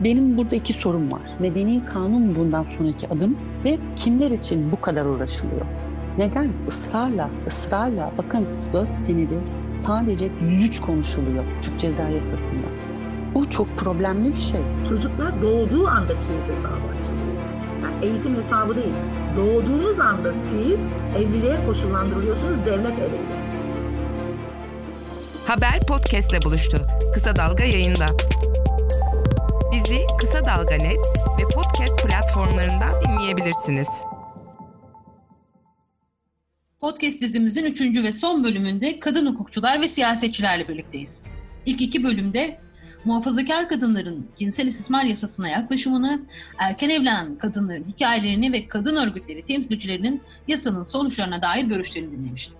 benim 0.00 0.38
burada 0.38 0.56
iki 0.56 0.72
sorum 0.72 1.12
var. 1.12 1.22
Medeni 1.38 1.84
kanun 1.84 2.34
bundan 2.34 2.66
sonraki 2.78 3.08
adım 3.08 3.38
ve 3.64 3.78
kimler 3.96 4.30
için 4.30 4.72
bu 4.72 4.80
kadar 4.80 5.04
uğraşılıyor? 5.06 5.66
Neden? 6.18 6.52
Israrla, 6.68 7.30
ısrarla. 7.46 8.12
Bakın 8.18 8.46
4 8.72 8.94
senedir 8.94 9.38
sadece 9.76 10.30
103 10.42 10.80
konuşuluyor 10.80 11.44
Türk 11.62 11.80
Ceza 11.80 12.08
Yasası'nda. 12.08 12.66
Bu 13.34 13.50
çok 13.50 13.78
problemli 13.78 14.32
bir 14.32 14.40
şey. 14.40 14.60
Çocuklar 14.88 15.42
doğduğu 15.42 15.88
anda 15.88 16.20
çeyiz 16.20 16.48
hesabı 16.48 16.98
açılıyor. 17.00 17.40
Yani 17.82 18.06
eğitim 18.06 18.36
hesabı 18.36 18.76
değil. 18.76 18.94
Doğduğunuz 19.36 20.00
anda 20.00 20.32
siz 20.32 20.78
evliliğe 21.16 21.66
koşullandırılıyorsunuz 21.66 22.56
devlet 22.66 22.98
eliyle. 22.98 23.40
Haber 25.46 25.80
podcastle 25.88 26.42
buluştu. 26.44 26.78
Kısa 27.14 27.36
Dalga 27.36 27.64
yayında. 27.64 28.06
Kısa 30.30 30.46
Dalga 30.46 30.74
Net 30.74 30.98
ve 31.38 31.42
podcast 31.54 32.06
platformlarından 32.06 32.92
dinleyebilirsiniz. 33.04 33.88
Podcast 36.80 37.20
dizimizin 37.20 37.64
üçüncü 37.64 38.02
ve 38.02 38.12
son 38.12 38.44
bölümünde 38.44 39.00
kadın 39.00 39.26
hukukçular 39.26 39.80
ve 39.80 39.88
siyasetçilerle 39.88 40.68
birlikteyiz. 40.68 41.24
İlk 41.66 41.80
iki 41.80 42.04
bölümde 42.04 42.60
muhafazakar 43.04 43.68
kadınların 43.68 44.28
cinsel 44.38 44.66
istismar 44.66 45.04
yasasına 45.04 45.48
yaklaşımını, 45.48 46.22
erken 46.58 46.88
evlenen 46.88 47.38
kadınların 47.38 47.84
hikayelerini 47.88 48.52
ve 48.52 48.68
kadın 48.68 48.96
örgütleri 48.96 49.44
temsilcilerinin 49.44 50.22
yasanın 50.48 50.82
sonuçlarına 50.82 51.42
dair 51.42 51.64
görüşlerini 51.64 52.12
dinlemiştik. 52.12 52.58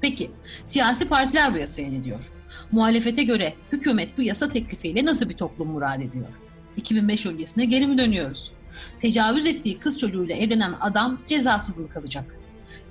Peki, 0.00 0.30
siyasi 0.64 1.08
partiler 1.08 1.54
bu 1.54 1.58
yasaya 1.58 1.90
ne 1.90 2.04
diyor? 2.04 2.32
Muhalefete 2.72 3.22
göre 3.22 3.54
hükümet 3.72 4.18
bu 4.18 4.22
yasa 4.22 4.48
teklifiyle 4.48 5.04
nasıl 5.04 5.28
bir 5.28 5.36
toplum 5.36 5.68
murad 5.68 6.00
ediyor? 6.00 6.28
2005 6.76 7.26
öncesine 7.26 7.64
geri 7.64 7.86
mi 7.86 7.98
dönüyoruz? 7.98 8.52
Tecavüz 9.00 9.46
ettiği 9.46 9.78
kız 9.78 9.98
çocuğuyla 9.98 10.36
evlenen 10.36 10.74
adam 10.80 11.18
cezasız 11.28 11.78
mı 11.78 11.88
kalacak? 11.88 12.36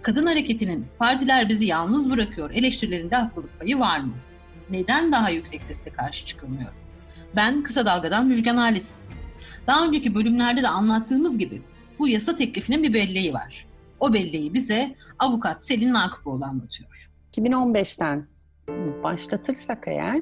Kadın 0.02 0.26
hareketinin 0.26 0.88
partiler 1.00 1.50
bizi 1.50 1.66
yalnız 1.66 2.12
bırakıyor 2.12 2.52
eleştirilerinde 2.52 3.16
haklılık 3.16 3.60
payı 3.60 3.80
var 3.80 4.00
mı? 4.00 4.14
Neden 4.70 5.12
daha 5.12 5.30
yüksek 5.30 5.64
sesle 5.64 5.92
karşı 5.92 6.26
çıkılmıyor? 6.26 6.72
Ben 7.36 7.64
Kısa 7.64 7.86
Dalga'dan 7.86 8.28
Müjgan 8.28 8.58
Halis. 8.58 9.02
Daha 9.68 9.86
önceki 9.86 10.16
bölümlerde 10.16 10.62
de 10.62 10.68
anlattığımız 10.68 11.38
gibi 11.38 11.62
bu 12.00 12.08
yasa 12.08 12.36
teklifinin 12.36 12.84
bir 12.84 12.94
belleği 12.94 13.34
var. 13.34 13.66
O 14.00 14.14
belleği 14.14 14.54
bize 14.54 14.96
avukat 15.20 15.66
Selin 15.66 15.94
Nakipoğlu 15.94 16.46
anlatıyor. 16.46 17.10
2015'ten 17.34 18.28
başlatırsak 19.04 19.84
eğer 19.88 20.22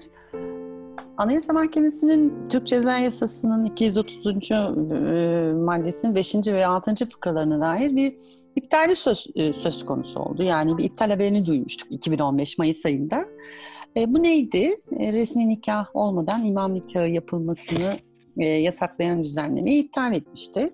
Anayasa 1.19 1.53
Mahkemesi'nin 1.53 2.49
Türk 2.49 2.67
Ceza 2.67 2.97
Yasası'nın 2.97 3.65
230. 3.65 4.51
E, 4.51 5.53
maddesinin 5.53 6.15
5. 6.15 6.35
ve 6.47 6.65
6. 6.65 6.95
fıkralarına 6.95 7.61
dair 7.61 7.95
bir 7.95 8.15
iptali 8.55 8.95
söz, 8.95 9.27
e, 9.35 9.53
söz 9.53 9.85
konusu 9.85 10.19
oldu. 10.19 10.43
Yani 10.43 10.77
bir 10.77 10.83
iptal 10.83 11.09
haberini 11.09 11.45
duymuştuk 11.45 11.91
2015 11.91 12.57
Mayıs 12.57 12.85
ayında. 12.85 13.25
E, 13.97 14.13
bu 14.13 14.23
neydi? 14.23 14.75
E, 14.99 15.13
resmi 15.13 15.49
nikah 15.49 15.95
olmadan 15.95 16.45
imam 16.45 16.73
nikahı 16.73 17.07
yapılmasını 17.07 17.97
e, 18.37 18.45
yasaklayan 18.45 19.23
düzenlemeyi 19.23 19.83
iptal 19.83 20.13
etmişti. 20.13 20.69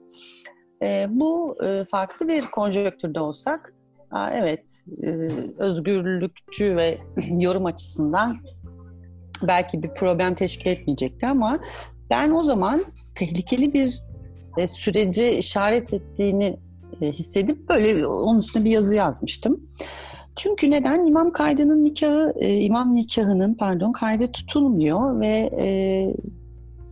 E, 0.81 1.07
bu 1.09 1.57
e, 1.65 1.83
farklı 1.83 2.27
bir 2.27 2.41
konjonktürde 2.41 3.19
olsak, 3.19 3.73
a, 4.15 4.31
evet 4.31 4.83
e, 5.03 5.09
özgürlükçü 5.57 6.75
ve 6.75 6.97
yorum 7.39 7.65
açısından 7.65 8.37
belki 9.47 9.83
bir 9.83 9.89
problem 9.89 10.35
teşkil 10.35 10.69
etmeyecekti 10.69 11.27
ama 11.27 11.59
ben 12.09 12.31
o 12.31 12.43
zaman 12.43 12.83
tehlikeli 13.15 13.73
bir 13.73 14.01
e, 14.57 14.67
süreci 14.67 15.29
işaret 15.29 15.93
ettiğini 15.93 16.59
e, 17.01 17.07
hissedip 17.07 17.69
böyle 17.69 18.07
onun 18.07 18.39
üstüne 18.39 18.65
bir 18.65 18.69
yazı 18.69 18.95
yazmıştım. 18.95 19.59
Çünkü 20.35 20.71
neden? 20.71 21.05
İmam 21.05 21.31
kaydının 21.31 21.83
nikahı, 21.83 22.33
e, 22.39 22.57
imam 22.57 22.95
nikahının 22.95 23.53
pardon 23.53 23.91
kaydı 23.91 24.31
tutulmuyor 24.31 25.19
ve 25.19 25.49
e, 25.59 25.67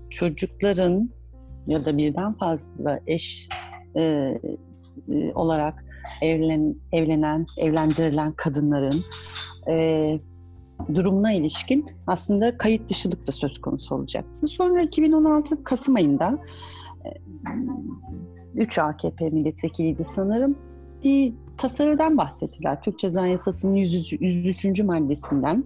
çocukların 0.09 1.09
ya 1.67 1.85
da 1.85 1.97
birden 1.97 2.33
fazla 2.33 2.99
eş 3.07 3.49
e, 3.95 4.01
e, 4.01 5.33
olarak 5.35 5.85
evlen, 6.21 6.75
evlenen, 6.91 7.45
evlendirilen 7.57 8.31
kadınların 8.31 9.03
e, 9.69 10.19
durumuna 10.95 11.33
ilişkin 11.33 11.85
aslında 12.07 12.57
kayıt 12.57 12.89
dışılık 12.89 13.27
da 13.27 13.31
söz 13.31 13.61
konusu 13.61 13.95
olacaktı. 13.95 14.47
Sonra 14.47 14.81
2016 14.81 15.63
Kasım 15.63 15.95
ayında 15.95 16.37
3 18.55 18.77
AKP 18.77 19.29
milletvekiliydi 19.29 20.03
sanırım. 20.03 20.57
Bir 21.03 21.33
tasarıdan 21.57 22.17
bahsettiler. 22.17 22.81
Türk 22.81 22.99
Ceza 22.99 23.27
Yasası'nın 23.27 23.75
103. 23.75 24.13
103. 24.13 24.79
maddesinden 24.79 25.63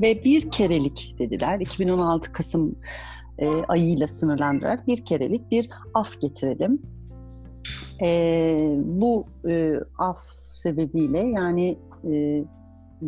ve 0.00 0.24
bir 0.24 0.50
kerelik 0.50 1.14
dediler. 1.18 1.60
2016 1.60 2.32
Kasım 2.32 2.76
e, 3.38 3.48
ayıyla 3.48 4.06
sınırlandırarak 4.06 4.86
bir 4.86 5.04
kerelik 5.04 5.50
bir 5.50 5.70
af 5.94 6.20
getirelim. 6.20 6.82
E, 8.02 8.58
bu 8.84 9.26
e, 9.48 9.74
af 9.98 10.20
sebebiyle 10.44 11.18
yani 11.18 11.78
e, 12.04 12.44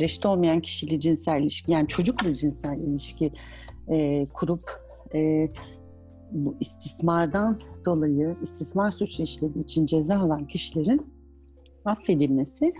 reşit 0.00 0.26
olmayan 0.26 0.60
kişiyle 0.60 1.00
cinsel 1.00 1.40
ilişki 1.40 1.72
yani 1.72 1.88
çocukla 1.88 2.32
cinsel 2.32 2.78
ilişki 2.78 3.32
e, 3.88 4.26
kurup 4.32 4.80
e, 5.14 5.48
bu 6.32 6.56
istismardan 6.60 7.60
dolayı 7.84 8.36
istismar 8.42 8.90
suçu 8.90 9.22
işlediği 9.22 9.64
için 9.64 9.86
ceza 9.86 10.18
alan 10.18 10.46
kişilerin 10.46 11.06
affedilmesi. 11.84 12.74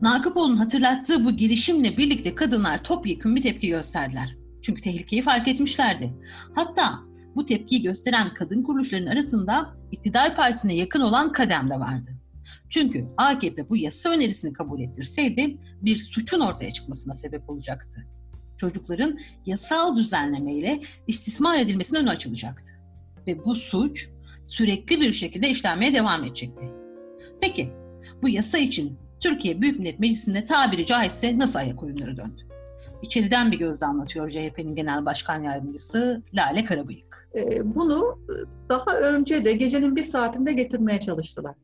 Nakıpoğlu'nun 0.00 0.56
hatırlattığı 0.56 1.24
bu 1.24 1.30
girişimle 1.30 1.96
birlikte 1.96 2.34
kadınlar 2.34 2.84
topyekun 2.84 3.36
bir 3.36 3.42
tepki 3.42 3.68
gösterdiler. 3.68 4.36
Çünkü 4.62 4.82
tehlikeyi 4.82 5.22
fark 5.22 5.48
etmişlerdi. 5.48 6.14
Hatta 6.54 7.00
bu 7.36 7.46
tepkiyi 7.46 7.82
gösteren 7.82 8.34
kadın 8.34 8.62
kuruluşların 8.62 9.06
arasında 9.06 9.74
iktidar 9.92 10.36
partisine 10.36 10.74
yakın 10.74 11.00
olan 11.00 11.32
Kadem 11.32 11.70
de 11.70 11.74
vardı. 11.74 12.10
Çünkü 12.68 13.08
AKP 13.16 13.68
bu 13.68 13.76
yasa 13.76 14.10
önerisini 14.10 14.52
kabul 14.52 14.80
ettirseydi 14.80 15.58
bir 15.82 15.98
suçun 15.98 16.40
ortaya 16.40 16.70
çıkmasına 16.70 17.14
sebep 17.14 17.50
olacaktı. 17.50 18.06
Çocukların 18.56 19.18
yasal 19.46 19.96
düzenlemeyle 19.96 20.80
istismar 21.06 21.58
edilmesine 21.58 21.98
önü 21.98 22.10
açılacaktı. 22.10 22.72
Ve 23.26 23.44
bu 23.44 23.54
suç 23.54 24.08
sürekli 24.44 25.00
bir 25.00 25.12
şekilde 25.12 25.50
işlenmeye 25.50 25.94
devam 25.94 26.24
edecekti. 26.24 26.64
Peki 27.40 27.72
bu 28.22 28.28
yasa 28.28 28.58
için 28.58 28.96
Türkiye 29.20 29.60
Büyük 29.60 29.78
Millet 29.78 29.98
Meclisi'nde 29.98 30.44
tabiri 30.44 30.86
caizse 30.86 31.38
nasıl 31.38 31.58
ayak 31.58 31.82
oyunları 31.82 32.16
döndü? 32.16 32.53
İçeriden 33.04 33.52
bir 33.52 33.58
gözle 33.58 33.86
anlatıyor 33.86 34.30
CHP'nin 34.30 34.74
Genel 34.74 35.04
Başkan 35.04 35.42
Yardımcısı 35.42 36.22
Lale 36.34 36.64
Karabıyık. 36.64 37.28
Ee, 37.34 37.74
bunu 37.74 38.18
daha 38.68 38.96
önce 38.96 39.44
de 39.44 39.52
gecenin 39.52 39.96
bir 39.96 40.02
saatinde 40.02 40.52
getirmeye 40.52 41.00
çalıştılar. 41.00 41.54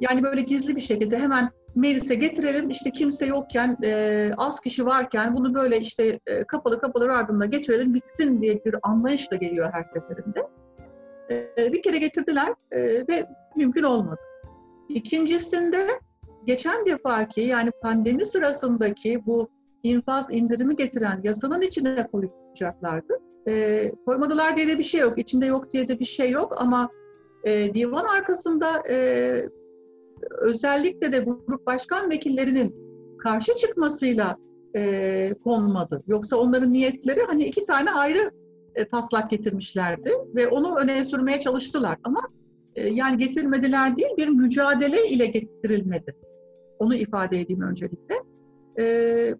Yani 0.00 0.22
böyle 0.22 0.40
gizli 0.40 0.76
bir 0.76 0.80
şekilde 0.80 1.18
hemen 1.18 1.50
meclise 1.74 2.14
getirelim 2.14 2.70
işte 2.70 2.90
kimse 2.90 3.26
yokken 3.26 3.76
e, 3.82 4.30
az 4.36 4.60
kişi 4.60 4.86
varken 4.86 5.36
bunu 5.36 5.54
böyle 5.54 5.80
işte 5.80 6.20
e, 6.26 6.44
kapalı 6.44 6.80
kapalı 6.80 7.12
ardında 7.12 7.46
geçirelim 7.46 7.94
bitsin 7.94 8.42
diye 8.42 8.64
bir 8.64 8.74
anlayışla 8.82 9.36
geliyor 9.36 9.72
her 9.72 9.84
seferinde. 9.84 10.48
E, 11.30 11.72
bir 11.72 11.82
kere 11.82 11.98
getirdiler 11.98 12.54
ve 13.08 13.26
mümkün 13.56 13.82
olmadı. 13.82 14.20
İkincisinde 14.88 15.86
geçen 16.46 16.86
defaki 16.86 17.40
yani 17.40 17.70
pandemi 17.82 18.26
sırasındaki 18.26 19.26
bu 19.26 19.55
infaz 19.86 20.26
indirimi 20.30 20.76
getiren 20.76 21.20
yasanın 21.24 21.60
içine 21.60 22.08
koyacaklardı. 22.12 23.14
E, 23.48 23.92
koymadılar 24.06 24.56
diye 24.56 24.68
de 24.68 24.78
bir 24.78 24.84
şey 24.84 25.00
yok, 25.00 25.18
içinde 25.18 25.46
yok 25.46 25.72
diye 25.72 25.88
de 25.88 25.98
bir 25.98 26.04
şey 26.04 26.30
yok 26.30 26.54
ama 26.56 26.90
e, 27.44 27.74
divan 27.74 28.04
arkasında 28.04 28.88
e, 28.90 28.96
özellikle 30.40 31.12
de 31.12 31.18
grup 31.18 31.66
başkan 31.66 32.10
vekillerinin 32.10 32.74
karşı 33.18 33.54
çıkmasıyla 33.54 34.36
e, 34.76 35.34
konmadı. 35.44 36.02
Yoksa 36.06 36.36
onların 36.36 36.72
niyetleri 36.72 37.20
hani 37.26 37.44
iki 37.44 37.66
tane 37.66 37.90
ayrı 37.90 38.30
e, 38.74 38.88
taslak 38.88 39.30
getirmişlerdi 39.30 40.10
ve 40.34 40.48
onu 40.48 40.76
öne 40.76 41.04
sürmeye 41.04 41.40
çalıştılar 41.40 41.98
ama 42.04 42.20
e, 42.74 42.88
yani 42.88 43.18
getirmediler 43.18 43.96
değil 43.96 44.10
bir 44.16 44.28
mücadele 44.28 45.08
ile 45.08 45.26
getirilmedi. 45.26 46.16
Onu 46.78 46.94
ifade 46.94 47.40
edeyim 47.40 47.62
öncelikle. 47.62 48.14
E, 48.78 48.84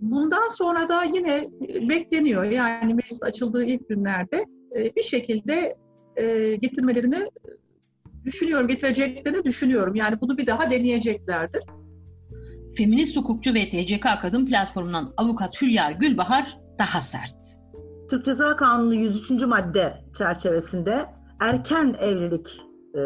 bundan 0.01 0.49
sonra 0.49 0.89
da 0.89 1.05
yine 1.05 1.49
bekleniyor 1.89 2.45
yani 2.45 2.95
meclis 2.95 3.23
açıldığı 3.23 3.65
ilk 3.65 3.89
günlerde 3.89 4.45
e, 4.77 4.97
bir 4.97 5.03
şekilde 5.03 5.77
e, 6.17 6.57
getirmelerini 6.57 7.31
düşünüyorum, 8.25 8.69
getireceklerini 8.69 9.45
düşünüyorum. 9.45 9.95
Yani 9.95 10.21
bunu 10.21 10.39
bir 10.39 10.47
daha 10.47 10.71
deneyeceklerdir. 10.71 11.63
Feminist 12.77 13.17
hukukçu 13.17 13.55
ve 13.55 13.61
TCK 13.61 14.07
Kadın 14.23 14.47
Platformu'ndan 14.47 15.13
avukat 15.17 15.63
Hülya 15.63 15.91
Gülbahar 15.91 16.59
daha 16.79 17.01
sert. 17.01 17.67
Türk 18.11 18.25
Ceza 18.25 18.57
Kanunu 18.57 18.95
103. 18.95 19.31
madde 19.31 20.05
çerçevesinde 20.19 21.07
erken 21.41 21.97
evlilik 22.01 22.61
e, 22.95 23.01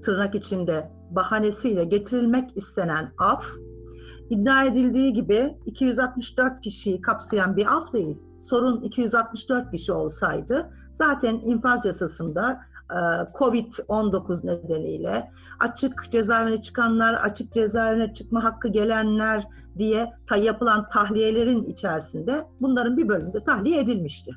tırnak 0.00 0.34
içinde 0.34 0.90
bahanesiyle 1.10 1.84
getirilmek 1.84 2.56
istenen 2.56 3.12
af 3.18 3.44
iddia 4.32 4.64
edildiği 4.64 5.12
gibi 5.12 5.56
264 5.66 6.60
kişiyi 6.60 7.00
kapsayan 7.00 7.56
bir 7.56 7.76
af 7.76 7.92
değil. 7.92 8.18
Sorun 8.38 8.82
264 8.82 9.70
kişi 9.70 9.92
olsaydı 9.92 10.70
zaten 10.92 11.34
infaz 11.34 11.84
yasasında 11.84 12.60
e, 12.90 12.98
Covid-19 13.38 14.46
nedeniyle 14.46 15.30
açık 15.60 16.10
cezaevine 16.10 16.62
çıkanlar, 16.62 17.14
açık 17.14 17.52
cezaevine 17.52 18.14
çıkma 18.14 18.44
hakkı 18.44 18.68
gelenler 18.68 19.44
diye 19.78 20.12
ta 20.28 20.36
yapılan 20.36 20.88
tahliyelerin 20.88 21.64
içerisinde 21.64 22.46
bunların 22.60 22.96
bir 22.96 23.08
bölümünde 23.08 23.44
tahliye 23.44 23.80
edilmişti. 23.80 24.32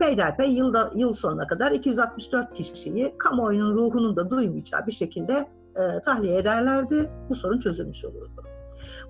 Beylerbeyi 0.00 0.56
yılda, 0.56 0.92
yıl 0.94 1.12
sonuna 1.12 1.46
kadar 1.46 1.72
264 1.72 2.54
kişiyi 2.54 3.14
kamuoyunun 3.18 3.74
ruhunun 3.74 4.16
da 4.16 4.30
duymayacağı 4.30 4.86
bir 4.86 4.92
şekilde 4.92 5.48
e, 5.76 6.00
tahliye 6.04 6.38
ederlerdi. 6.38 7.10
Bu 7.28 7.34
sorun 7.34 7.58
çözülmüş 7.58 8.04
olurdu. 8.04 8.42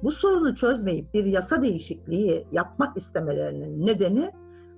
Bu 0.03 0.11
sorunu 0.11 0.55
çözmeyip 0.55 1.15
bir 1.15 1.25
yasa 1.25 1.63
değişikliği 1.63 2.47
yapmak 2.53 2.97
istemelerinin 2.97 3.87
nedeni 3.87 4.33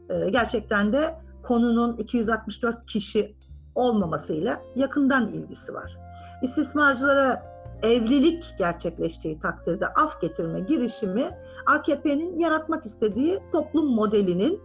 e, 0.09 0.31
gerçekten 0.31 0.93
de 0.93 1.15
konunun 1.43 1.97
264 1.97 2.87
kişi 2.87 3.37
olmamasıyla 3.75 4.63
yakından 4.77 5.29
ilgisi 5.29 5.75
var. 5.75 5.99
İstismarcılara 6.43 7.43
evlilik 7.83 8.55
gerçekleştiği 8.59 9.41
takdirde 9.41 9.87
af 9.87 10.21
getirme 10.21 10.61
girişimi 10.61 11.31
AKP'nin 11.67 12.37
yaratmak 12.37 12.87
istediği 12.87 13.43
toplum 13.53 13.87
modelinin 13.95 14.61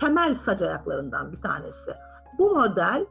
temel 0.00 0.34
sac 0.34 0.62
ayaklarından 0.62 1.32
bir 1.32 1.40
tanesi. 1.40 1.90
Bu 2.38 2.54
model 2.54 3.06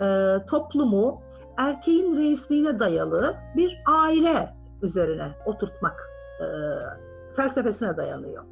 e, 0.00 0.36
toplumu 0.46 1.22
erkeğin 1.56 2.16
reisliğine 2.16 2.78
dayalı 2.78 3.34
bir 3.56 3.78
aile 3.86 4.54
üzerine 4.82 5.28
oturtmak 5.46 6.11
e, 6.42 7.36
felsefesine 7.36 7.96
dayanıyor. 7.96 8.44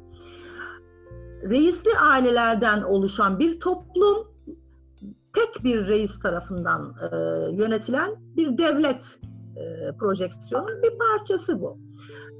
Reisli 1.43 1.89
ailelerden 1.99 2.81
oluşan 2.81 3.39
bir 3.39 3.59
toplum 3.59 4.31
tek 5.33 5.63
bir 5.63 5.87
reis 5.87 6.19
tarafından 6.19 6.95
e, 7.11 7.15
yönetilen 7.55 8.11
bir 8.37 8.57
devlet 8.57 9.19
e, 9.55 9.95
projeksiyonun 9.97 10.83
bir 10.83 10.97
parçası 10.97 11.61
bu. 11.61 11.77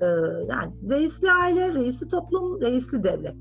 E, 0.01 0.05
yani 0.49 0.73
reisli 0.89 1.31
aile, 1.31 1.73
reisli 1.73 2.07
toplum, 2.07 2.61
reisli 2.61 3.03
devlet. 3.03 3.35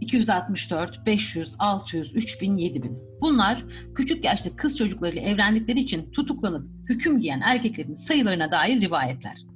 264, 0.00 1.06
500, 1.06 1.56
600, 1.58 2.16
3000, 2.16 2.56
7000. 2.56 2.98
Bunlar 3.20 3.64
küçük 3.94 4.24
yaşta 4.24 4.56
kız 4.56 4.78
çocuklarıyla 4.78 5.22
evlendikleri 5.22 5.80
için 5.80 6.10
tutuklanıp 6.10 6.66
hüküm 6.88 7.20
giyen 7.20 7.40
erkeklerin 7.44 7.94
sayılarına 7.94 8.50
dair 8.50 8.80
rivayetler. 8.80 9.51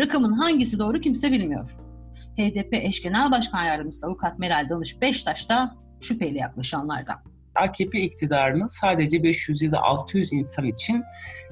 Rakamın 0.00 0.32
hangisi 0.32 0.78
doğru 0.78 1.00
kimse 1.00 1.32
bilmiyor. 1.32 1.70
HDP 2.38 2.74
eş 2.74 3.02
genel 3.02 3.30
başkan 3.30 3.64
yardımcısı 3.64 4.06
avukat 4.06 4.38
Meral 4.38 4.68
Danış 4.68 5.00
Beştaş 5.00 5.48
da 5.48 5.76
şüpheyle 6.00 6.38
yaklaşanlardan. 6.38 7.16
AKP 7.54 8.00
iktidarının 8.00 8.66
sadece 8.66 9.22
500 9.22 9.62
ya 9.62 9.72
da 9.72 9.82
600 9.82 10.32
insan 10.32 10.66
için 10.66 11.02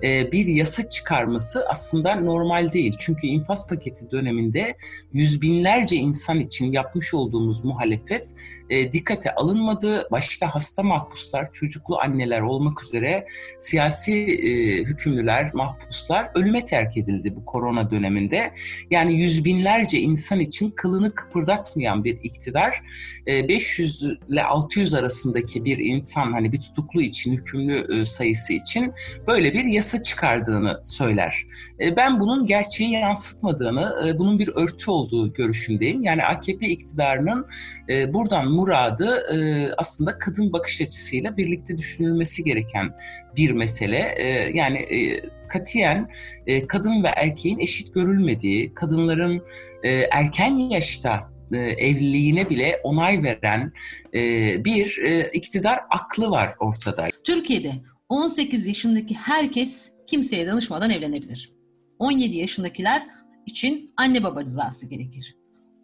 e, 0.02 0.32
bir 0.32 0.46
yasa 0.46 0.90
çıkarması 0.90 1.64
aslında 1.68 2.14
normal 2.14 2.72
değil. 2.72 2.96
Çünkü 2.98 3.26
infaz 3.26 3.66
paketi 3.66 4.10
döneminde 4.10 4.76
yüz 5.12 5.42
binlerce 5.42 5.96
insan 5.96 6.40
için 6.40 6.72
yapmış 6.72 7.14
olduğumuz 7.14 7.64
muhalefet 7.64 8.34
e, 8.70 8.93
dikkate 8.93 9.35
alınmadı. 9.35 10.09
Başta 10.11 10.55
hasta 10.55 10.82
mahpuslar, 10.82 11.53
çocuklu 11.53 11.99
anneler 11.99 12.41
olmak 12.41 12.85
üzere 12.85 13.26
siyasi 13.59 14.12
e, 14.12 14.82
hükümlüler, 14.85 15.55
mahpuslar 15.55 16.31
ölüme 16.35 16.65
terk 16.65 16.97
edildi 16.97 17.37
bu 17.37 17.44
korona 17.44 17.91
döneminde. 17.91 18.53
Yani 18.91 19.20
yüz 19.20 19.44
binlerce 19.44 19.99
insan 19.99 20.41
için 20.41 20.70
kılını 20.70 21.15
kıpırdatmayan 21.15 22.05
bir 22.05 22.19
iktidar 22.23 22.82
e, 23.26 23.49
500 23.49 24.03
ile 24.29 24.44
600 24.44 24.94
arasındaki 24.94 25.65
bir 25.65 25.79
insan 25.79 26.32
hani 26.32 26.53
bir 26.53 26.61
tutuklu 26.61 27.03
için, 27.03 27.32
hükümlü 27.32 28.00
e, 28.00 28.06
sayısı 28.06 28.53
için 28.53 28.93
böyle 29.26 29.55
bir 29.55 29.65
yasa 29.65 30.03
çıkardığını 30.03 30.81
söyler. 30.82 31.47
E, 31.81 31.97
ben 31.97 32.20
bunun 32.20 32.47
gerçeği 32.47 32.91
yansıtmadığını, 32.91 34.09
e, 34.09 34.19
bunun 34.19 34.38
bir 34.38 34.49
örtü 34.55 34.91
olduğu 34.91 35.32
görüşündeyim. 35.32 36.03
Yani 36.03 36.25
AKP 36.25 36.69
iktidarının 36.69 37.47
e, 37.88 38.15
buradan 38.15 38.53
muradı 38.58 39.26
e, 39.34 39.70
aslında 39.76 40.19
kadın 40.19 40.52
bakış 40.52 40.81
açısıyla 40.81 41.37
birlikte 41.37 41.78
düşünülmesi 41.78 42.44
gereken 42.44 42.96
bir 43.37 43.50
mesele. 43.50 44.14
E, 44.16 44.52
yani 44.55 44.78
e, 44.78 45.22
katiyen 45.49 46.10
e, 46.46 46.66
kadın 46.66 47.02
ve 47.05 47.08
erkeğin 47.08 47.58
eşit 47.58 47.94
görülmediği, 47.94 48.75
kadınların 48.75 49.43
e, 49.82 49.90
erken 49.90 50.58
yaşta 50.58 51.31
e, 51.52 51.56
evliliğine 51.56 52.50
bile 52.50 52.81
onay 52.82 53.22
veren 53.22 53.72
e, 54.14 54.20
bir 54.64 54.99
e, 55.05 55.31
iktidar 55.32 55.78
aklı 55.90 56.31
var 56.31 56.50
ortada. 56.60 57.08
Türkiye'de 57.25 57.72
18 58.08 58.66
yaşındaki 58.66 59.14
herkes 59.14 59.90
kimseye 60.06 60.46
danışmadan 60.46 60.90
evlenebilir. 60.90 61.52
17 61.99 62.37
yaşındakiler 62.37 63.06
için 63.46 63.90
anne 63.96 64.25
baba 64.25 64.43
rızası 64.43 64.87
gerekir. 64.87 65.37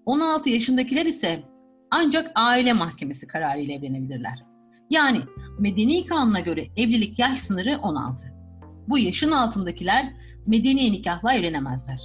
16 0.07 0.51
yaşındakiler 0.51 1.07
ise 1.07 1.54
ancak 1.91 2.33
aile 2.35 2.73
mahkemesi 2.73 3.27
kararıyla 3.27 3.75
evlenebilirler. 3.75 4.45
Yani 4.91 5.21
medeni 5.59 6.07
kanuna 6.07 6.41
göre 6.41 6.67
evlilik 6.77 7.19
yaş 7.19 7.39
sınırı 7.39 7.79
16. 7.83 8.27
Bu 8.89 8.99
yaşın 8.99 9.31
altındakiler 9.31 10.13
medeni 10.47 10.93
nikahla 10.93 11.35
evlenemezler. 11.35 12.01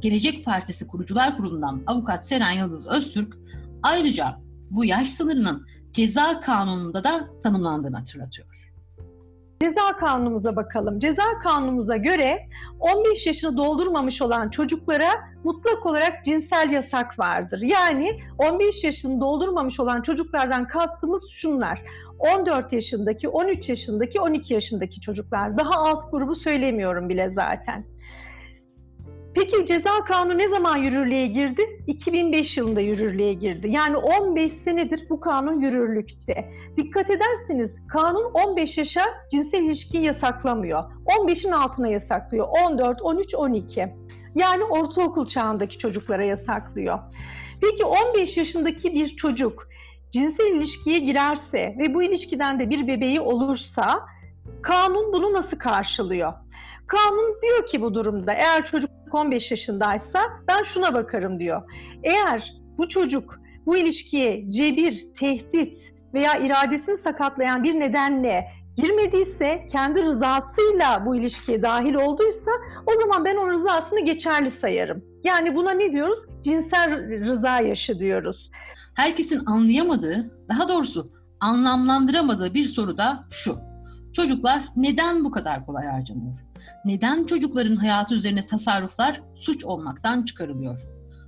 Gelecek 0.00 0.44
Partisi 0.44 0.86
Kurucular 0.86 1.36
Kurulu'ndan 1.36 1.82
avukat 1.86 2.26
Seren 2.26 2.52
Yıldız 2.52 2.86
Öztürk 2.86 3.36
ayrıca 3.82 4.38
bu 4.70 4.84
yaş 4.84 5.08
sınırının 5.08 5.66
ceza 5.92 6.40
kanununda 6.40 7.04
da 7.04 7.30
tanımlandığını 7.42 7.96
hatırlatıyor. 7.96 8.67
Ceza 9.62 9.96
kanunumuza 9.96 10.56
bakalım. 10.56 11.00
Ceza 11.00 11.38
kanunumuza 11.42 11.96
göre 11.96 12.48
15 12.80 13.26
yaşını 13.26 13.56
doldurmamış 13.56 14.22
olan 14.22 14.48
çocuklara 14.48 15.08
mutlak 15.44 15.86
olarak 15.86 16.24
cinsel 16.24 16.70
yasak 16.70 17.18
vardır. 17.18 17.60
Yani 17.60 18.18
15 18.38 18.84
yaşını 18.84 19.20
doldurmamış 19.20 19.80
olan 19.80 20.02
çocuklardan 20.02 20.66
kastımız 20.66 21.30
şunlar. 21.30 21.82
14 22.18 22.72
yaşındaki, 22.72 23.28
13 23.28 23.68
yaşındaki, 23.68 24.20
12 24.20 24.54
yaşındaki 24.54 25.00
çocuklar. 25.00 25.58
Daha 25.58 25.70
alt 25.70 26.12
grubu 26.12 26.36
söylemiyorum 26.36 27.08
bile 27.08 27.30
zaten. 27.30 27.84
Peki 29.38 29.66
ceza 29.66 30.04
kanunu 30.04 30.38
ne 30.38 30.48
zaman 30.48 30.76
yürürlüğe 30.76 31.26
girdi? 31.26 31.62
2005 31.86 32.56
yılında 32.58 32.80
yürürlüğe 32.80 33.32
girdi. 33.32 33.68
Yani 33.70 33.96
15 33.96 34.52
senedir 34.52 35.06
bu 35.10 35.20
kanun 35.20 35.60
yürürlükte. 35.60 36.50
Dikkat 36.76 37.10
ederseniz 37.10 37.76
kanun 37.88 38.32
15 38.32 38.78
yaşa 38.78 39.04
cinsel 39.30 39.62
ilişkiyi 39.62 40.04
yasaklamıyor. 40.04 40.82
15'in 41.06 41.52
altına 41.52 41.88
yasaklıyor. 41.88 42.46
14, 42.66 43.02
13, 43.02 43.34
12. 43.34 43.94
Yani 44.34 44.64
ortaokul 44.64 45.26
çağındaki 45.26 45.78
çocuklara 45.78 46.24
yasaklıyor. 46.24 46.98
Peki 47.60 47.84
15 47.84 48.36
yaşındaki 48.36 48.94
bir 48.94 49.08
çocuk 49.08 49.68
cinsel 50.10 50.54
ilişkiye 50.54 50.98
girerse 50.98 51.76
ve 51.78 51.94
bu 51.94 52.02
ilişkiden 52.02 52.60
de 52.60 52.70
bir 52.70 52.88
bebeği 52.88 53.20
olursa 53.20 54.06
kanun 54.62 55.12
bunu 55.12 55.32
nasıl 55.32 55.58
karşılıyor? 55.58 56.32
Kanun 56.86 57.36
diyor 57.42 57.66
ki 57.66 57.82
bu 57.82 57.94
durumda 57.94 58.32
eğer 58.32 58.64
çocuk 58.64 58.97
15 59.14 59.50
yaşındaysa 59.50 60.20
ben 60.48 60.62
şuna 60.62 60.94
bakarım 60.94 61.40
diyor. 61.40 61.62
Eğer 62.02 62.54
bu 62.78 62.88
çocuk 62.88 63.40
bu 63.66 63.76
ilişkiye 63.76 64.50
cebir, 64.50 65.14
tehdit 65.14 65.76
veya 66.14 66.34
iradesini 66.38 66.96
sakatlayan 66.96 67.64
bir 67.64 67.80
nedenle 67.80 68.44
girmediyse, 68.76 69.66
kendi 69.72 70.02
rızasıyla 70.02 71.06
bu 71.06 71.16
ilişkiye 71.16 71.62
dahil 71.62 71.94
olduysa 71.94 72.50
o 72.86 72.94
zaman 73.00 73.24
ben 73.24 73.36
onun 73.36 73.50
rızasını 73.50 74.00
geçerli 74.00 74.50
sayarım. 74.50 75.04
Yani 75.24 75.54
buna 75.54 75.70
ne 75.70 75.92
diyoruz? 75.92 76.18
Cinsel 76.42 77.20
rıza 77.24 77.60
yaşı 77.60 77.98
diyoruz. 77.98 78.50
Herkesin 78.94 79.46
anlayamadığı, 79.46 80.30
daha 80.48 80.68
doğrusu 80.68 81.12
anlamlandıramadığı 81.40 82.54
bir 82.54 82.64
soru 82.64 82.98
da 82.98 83.24
şu. 83.30 83.67
Çocuklar 84.12 84.62
neden 84.76 85.24
bu 85.24 85.30
kadar 85.30 85.66
kolay 85.66 85.86
harcanıyor? 85.86 86.44
Neden 86.84 87.24
çocukların 87.24 87.76
hayatı 87.76 88.14
üzerine 88.14 88.46
tasarruflar 88.46 89.22
suç 89.34 89.64
olmaktan 89.64 90.22
çıkarılıyor? 90.22 90.86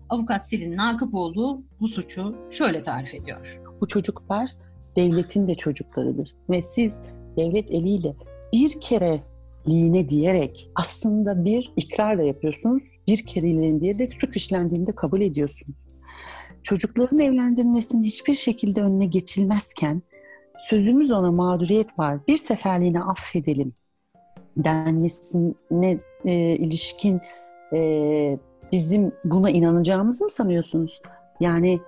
Avukat 0.08 0.48
Selin 0.48 0.76
Nakıpoğlu 0.76 1.64
bu 1.80 1.88
suçu 1.88 2.36
şöyle 2.50 2.82
tarif 2.82 3.14
ediyor. 3.14 3.60
Bu 3.80 3.88
çocuklar 3.88 4.50
devletin 4.96 5.48
de 5.48 5.54
çocuklarıdır 5.54 6.34
ve 6.50 6.62
siz 6.62 6.92
devlet 7.36 7.70
eliyle 7.70 8.16
bir 8.52 8.80
kere 8.80 9.22
liğine 9.68 10.08
diyerek 10.08 10.70
aslında 10.74 11.44
bir 11.44 11.72
ikrar 11.76 12.18
da 12.18 12.22
yapıyorsunuz. 12.22 12.82
Bir 13.08 13.26
kereliğine 13.26 13.80
diyerek 13.80 14.12
suç 14.20 14.36
işlendiğinde 14.36 14.94
kabul 14.94 15.20
ediyorsunuz. 15.20 15.86
çocukların 16.62 17.18
evlendirilmesinin 17.18 18.02
hiçbir 18.02 18.34
şekilde 18.34 18.82
önüne 18.82 19.06
geçilmezken 19.06 20.02
sözümüz 20.68 21.10
ona 21.10 21.32
mağduriyet 21.32 21.98
var. 21.98 22.18
Bir 22.28 22.36
seferliğine 22.36 23.02
affedelim 23.02 23.72
denmesine 24.56 25.98
e, 26.24 26.32
ilişkin 26.56 27.20
e, 27.72 28.38
bizim 28.72 29.12
buna 29.24 29.50
inanacağımızı 29.50 30.24
mı 30.24 30.30
sanıyorsunuz? 30.30 31.02
Yani 31.40 31.80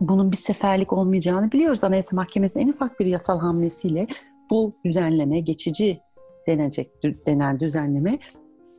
bunun 0.00 0.32
bir 0.32 0.36
seferlik 0.36 0.92
olmayacağını 0.92 1.52
biliyoruz. 1.52 1.84
Anayasa 1.84 2.16
Mahkemesi'nin 2.16 2.66
en 2.66 2.68
ufak 2.68 3.00
bir 3.00 3.06
yasal 3.06 3.38
hamlesiyle 3.38 4.06
bu 4.50 4.74
düzenleme, 4.84 5.40
geçici 5.40 6.00
denecek 6.46 6.90
denen 7.26 7.60
düzenleme 7.60 8.18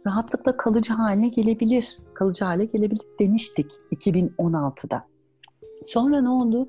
rahatlıkla 0.08 0.58
kalıcı 0.58 0.94
haline 0.94 1.28
gelebilir. 1.28 1.98
Kalıcı 2.14 2.46
hale 2.46 2.66
gelebilir 2.66 3.02
demiştik 3.20 3.72
2016'da. 3.96 5.08
Sonra 5.86 6.22
ne 6.22 6.30
oldu? 6.30 6.68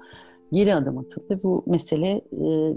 Geri 0.52 0.74
adım 0.74 0.98
atıldı. 0.98 1.40
Bu 1.42 1.64
mesele 1.66 2.20
e, 2.32 2.76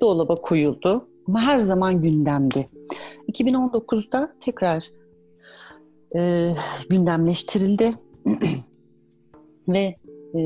dolaba 0.00 0.34
koyuldu. 0.34 1.08
Ama 1.28 1.40
her 1.40 1.58
zaman 1.58 2.02
gündemdi. 2.02 2.68
2019'da 3.32 4.32
tekrar 4.40 4.88
e, 6.16 6.52
gündemleştirildi. 6.90 7.94
Ve 9.68 9.96
e, 10.34 10.40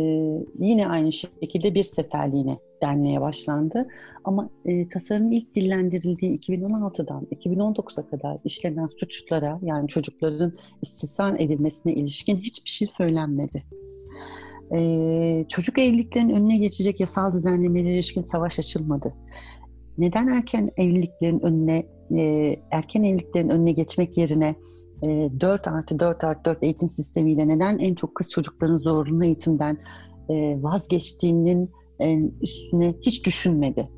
yine 0.59 0.89
aynı 0.89 1.13
şekilde 1.13 1.75
bir 1.75 1.83
seferliğine 1.83 2.59
denmeye 2.83 3.21
başlandı. 3.21 3.89
Ama 4.25 4.49
e, 4.65 4.89
tasarının 4.89 5.31
ilk 5.31 5.55
dillendirildiği 5.55 6.39
2016'dan 6.41 7.27
2019'a 7.33 8.07
kadar 8.07 8.39
işlenen 8.45 8.87
suçlara 8.87 9.59
yani 9.63 9.89
çocukların 9.89 10.53
istisna 10.83 11.37
edilmesine 11.39 11.95
ilişkin 11.95 12.37
hiçbir 12.37 12.71
şey 12.71 12.89
söylenmedi. 12.89 13.63
E, 14.75 15.47
çocuk 15.49 15.79
evliliklerinin 15.79 16.35
önüne 16.35 16.59
geçecek 16.59 17.01
yasal 17.01 17.33
düzenlemelere 17.33 17.95
ilişkin 17.95 18.23
savaş 18.23 18.59
açılmadı. 18.59 19.15
Neden 19.99 20.29
erken 20.29 20.71
evliliklerin 20.77 21.41
önüne 21.41 21.87
e, 22.17 22.57
erken 22.71 23.03
evliliklerin 23.03 23.49
önüne 23.49 23.73
geçmek 23.73 24.17
yerine 24.17 24.55
4 25.41 25.69
artı 25.69 25.99
4 25.99 26.25
artı 26.25 26.51
4 26.51 26.63
eğitim 26.63 26.89
sistemiyle 26.89 27.49
neden 27.49 27.79
en 27.79 27.95
çok 27.95 28.15
kız 28.15 28.31
çocukların 28.31 28.79
zorunlu 28.79 29.25
eğitimden 29.25 29.79
vazgeçtiğinin 30.63 31.71
üstüne 32.43 32.95
hiç 33.03 33.27
düşünmedi. 33.27 33.89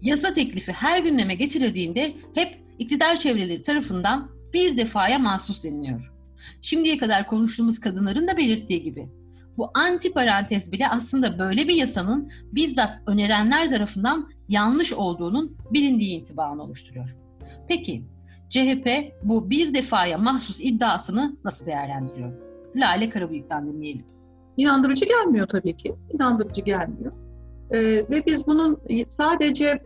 Yasa 0.00 0.32
teklifi 0.32 0.72
her 0.72 0.98
gündeme 0.98 1.34
getirildiğinde 1.34 2.12
hep 2.34 2.58
iktidar 2.78 3.16
çevreleri 3.16 3.62
tarafından 3.62 4.30
bir 4.52 4.76
defaya 4.76 5.18
mahsus 5.18 5.64
deniliyor. 5.64 6.12
Şimdiye 6.60 6.98
kadar 6.98 7.26
konuştuğumuz 7.26 7.80
kadınların 7.80 8.28
da 8.28 8.36
belirttiği 8.36 8.82
gibi. 8.82 9.08
Bu 9.58 9.70
anti 9.74 10.12
parantez 10.12 10.72
bile 10.72 10.88
aslında 10.88 11.38
böyle 11.38 11.68
bir 11.68 11.74
yasanın 11.74 12.30
bizzat 12.52 12.98
önerenler 13.06 13.68
tarafından 13.68 14.30
yanlış 14.48 14.92
olduğunun 14.92 15.56
bilindiği 15.70 16.20
intibanı 16.20 16.62
oluşturuyor. 16.62 17.16
Peki 17.68 18.04
CHP 18.50 18.88
bu 19.22 19.50
bir 19.50 19.74
defaya 19.74 20.18
mahsus 20.18 20.60
iddiasını 20.60 21.36
nasıl 21.44 21.66
değerlendiriyor? 21.66 22.32
Lale 22.76 23.10
Karabıyık'tan 23.10 23.72
dinleyelim. 23.72 24.04
İnandırıcı 24.56 25.04
gelmiyor 25.04 25.46
tabii 25.46 25.76
ki. 25.76 25.94
İnandırıcı 26.12 26.60
gelmiyor. 26.60 27.12
Ee, 27.70 27.80
ve 27.82 28.26
biz 28.26 28.46
bunun 28.46 28.80
sadece 29.08 29.82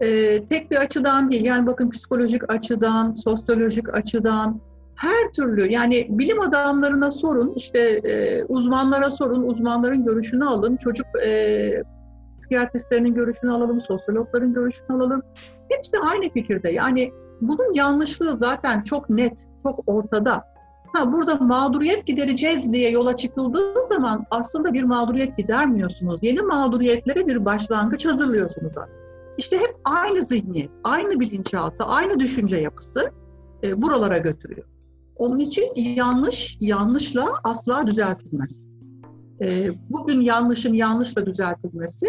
e, 0.00 0.44
tek 0.46 0.70
bir 0.70 0.76
açıdan 0.76 1.30
değil, 1.30 1.44
yani 1.44 1.66
bakın 1.66 1.90
psikolojik 1.90 2.52
açıdan, 2.52 3.12
sosyolojik 3.12 3.94
açıdan, 3.94 4.60
her 4.96 5.32
türlü 5.32 5.72
yani 5.72 6.06
bilim 6.10 6.40
adamlarına 6.40 7.10
sorun, 7.10 7.52
işte 7.56 7.80
e, 7.80 8.44
uzmanlara 8.44 9.10
sorun, 9.10 9.42
uzmanların 9.42 10.04
görüşünü 10.04 10.44
alın, 10.44 10.76
çocuk 10.76 11.06
e, 11.26 11.82
psikiyatristlerinin 12.40 13.14
görüşünü 13.14 13.52
alalım, 13.52 13.80
sosyologların 13.80 14.54
görüşünü 14.54 14.96
alalım. 14.96 15.22
Hepsi 15.68 15.98
aynı 15.98 16.28
fikirde. 16.28 16.70
Yani 16.70 17.12
bunun 17.40 17.74
yanlışlığı 17.74 18.34
zaten 18.34 18.82
çok 18.82 19.10
net, 19.10 19.46
çok 19.62 19.82
ortada. 19.86 20.44
Ha, 20.92 21.12
burada 21.12 21.34
mağduriyet 21.34 22.06
gidereceğiz 22.06 22.72
diye 22.72 22.90
yola 22.90 23.16
çıkıldığı 23.16 23.82
zaman 23.82 24.24
aslında 24.30 24.72
bir 24.72 24.82
mağduriyet 24.82 25.36
gidermiyorsunuz. 25.36 26.20
Yeni 26.22 26.42
mağduriyetlere 26.42 27.26
bir 27.26 27.44
başlangıç 27.44 28.06
hazırlıyorsunuz 28.06 28.78
aslında. 28.78 29.14
İşte 29.38 29.58
hep 29.58 29.76
aynı 29.84 30.22
zihniyet, 30.22 30.70
aynı 30.84 31.20
bilinçaltı, 31.20 31.84
aynı 31.84 32.20
düşünce 32.20 32.56
yapısı 32.56 33.10
e, 33.62 33.82
buralara 33.82 34.18
götürüyor. 34.18 34.66
Onun 35.16 35.38
için 35.38 35.74
yanlış, 35.74 36.56
yanlışla 36.60 37.40
asla 37.44 37.86
düzeltilmez. 37.86 38.68
E, 39.44 39.68
bugün 39.90 40.20
yanlışın 40.20 40.72
yanlışla 40.72 41.26
düzeltilmesi 41.26 42.06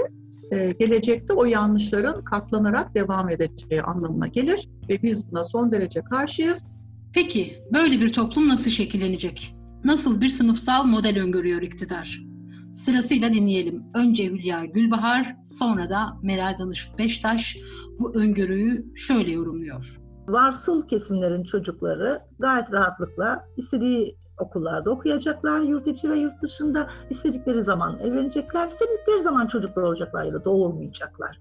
e, 0.51 0.71
gelecekte 0.71 1.33
o 1.33 1.45
yanlışların 1.45 2.23
katlanarak 2.23 2.95
devam 2.95 3.29
edeceği 3.29 3.81
anlamına 3.81 4.27
gelir 4.27 4.69
ve 4.89 5.01
biz 5.03 5.31
buna 5.31 5.43
son 5.43 5.71
derece 5.71 6.01
karşıyız. 6.01 6.67
Peki 7.13 7.63
böyle 7.73 8.01
bir 8.01 8.13
toplum 8.13 8.49
nasıl 8.49 8.71
şekillenecek? 8.71 9.55
Nasıl 9.83 10.21
bir 10.21 10.29
sınıfsal 10.29 10.85
model 10.85 11.23
öngörüyor 11.23 11.61
iktidar? 11.61 12.25
Sırasıyla 12.73 13.33
dinleyelim. 13.33 13.83
Önce 13.93 14.25
Hülya 14.25 14.65
Gülbahar, 14.65 15.35
sonra 15.45 15.89
da 15.89 16.17
Meral 16.23 16.55
Danış 16.59 16.89
Beştaş 16.97 17.57
bu 17.99 18.15
öngörüyü 18.15 18.85
şöyle 18.95 19.31
yorumluyor. 19.31 20.04
Varsıl 20.27 20.87
kesimlerin 20.87 21.43
çocukları 21.43 22.21
gayet 22.39 22.71
rahatlıkla 22.71 23.45
istediği 23.57 24.17
okullarda 24.37 24.91
okuyacaklar, 24.91 25.59
yurt 25.59 25.87
içi 25.87 26.09
ve 26.09 26.19
yurt 26.19 26.41
dışında 26.41 26.89
istedikleri 27.09 27.63
zaman 27.63 27.99
evlenecekler, 27.99 28.67
istedikleri 28.67 29.21
zaman 29.21 29.47
çocuklar 29.47 29.83
olacaklar 29.83 30.23
ya 30.23 30.33
da 30.33 30.45
doğurmayacaklar. 30.45 31.39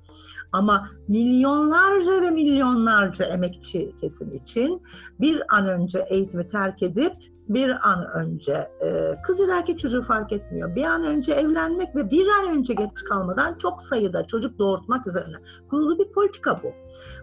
Ama 0.53 0.89
milyonlarca 1.09 2.23
ve 2.23 2.31
milyonlarca 2.31 3.25
emekçi 3.25 3.97
kesim 4.01 4.35
için 4.35 4.83
bir 5.21 5.43
an 5.49 5.69
önce 5.69 6.07
eğitimi 6.09 6.49
terk 6.49 6.83
edip 6.83 7.15
bir 7.49 7.89
an 7.89 8.07
önce 8.15 8.71
e, 8.85 9.15
kız 9.27 9.41
ya 9.41 9.57
erkek 9.57 9.79
çocuğu 9.79 10.03
fark 10.03 10.33
etmiyor. 10.33 10.75
Bir 10.77 10.85
an 10.85 11.05
önce 11.05 11.33
evlenmek 11.33 11.97
ve 11.97 12.11
bir 12.11 12.27
an 12.29 12.57
önce 12.57 12.75
geç 12.75 13.05
kalmadan 13.09 13.59
çok 13.59 13.83
sayıda 13.83 14.27
çocuk 14.27 14.59
doğurtmak 14.59 15.07
üzerine 15.07 15.37
kurulu 15.71 15.99
bir 15.99 16.13
politika 16.13 16.63
bu. 16.63 16.73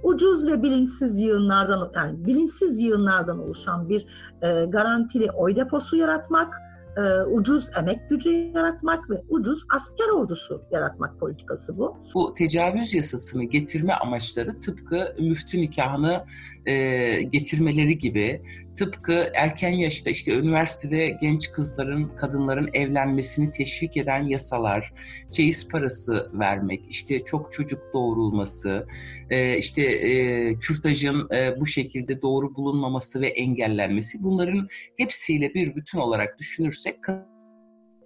Ucuz 0.04 0.48
ve 0.48 0.64
bilinçsiz 0.64 1.20
yığınlardan 1.20 1.92
yani 1.96 2.26
bilinçsiz 2.26 2.80
yığınlardan 2.80 3.40
oluşan 3.40 3.90
bir 3.90 4.06
e, 4.42 4.66
garantili 4.66 5.32
oy 5.32 5.56
deposu 5.56 5.96
yaratmak 5.96 6.62
e, 6.98 7.22
ucuz 7.22 7.70
emek 7.78 8.10
gücü 8.10 8.30
yaratmak 8.30 9.10
ve 9.10 9.24
ucuz 9.30 9.64
asker 9.76 10.10
ordusu 10.10 10.62
yaratmak 10.72 11.20
politikası 11.20 11.78
bu. 11.78 11.98
Bu 12.16 12.34
tecavüz 12.34 12.94
yasasını 12.94 13.44
getirme 13.44 13.94
amaçları 13.94 14.60
tıpkı 14.60 15.16
müftü 15.20 15.62
nikahını 15.62 16.26
e, 16.66 17.22
getirmeleri 17.22 17.98
gibi. 17.98 18.42
Tıpkı 18.76 19.32
erken 19.36 19.70
yaşta 19.70 20.10
işte 20.10 20.40
üniversitede 20.40 21.18
genç 21.22 21.52
kızların, 21.52 22.16
kadınların 22.16 22.70
evlenmesini 22.74 23.52
teşvik 23.52 23.98
eden 23.98 24.24
yasalar, 24.24 24.94
çeyiz 25.32 25.68
parası 25.68 26.32
vermek, 26.34 26.82
işte 26.90 27.24
çok 27.24 27.52
çocuk 27.52 27.82
doğurulması, 27.94 28.88
e, 29.30 29.58
işte 29.58 29.82
e, 29.82 30.56
kürtajın 30.60 31.30
e, 31.36 31.60
bu 31.60 31.66
şekilde 31.66 32.22
doğru 32.22 32.56
bulunmaması 32.56 33.22
ve 33.22 33.28
engellenmesi. 33.28 34.24
Bunların 34.24 34.68
hepsiyle 34.98 35.54
bir 35.54 35.76
bütün 35.76 36.00
olarak 36.00 36.40
düşünürsek 36.40 36.96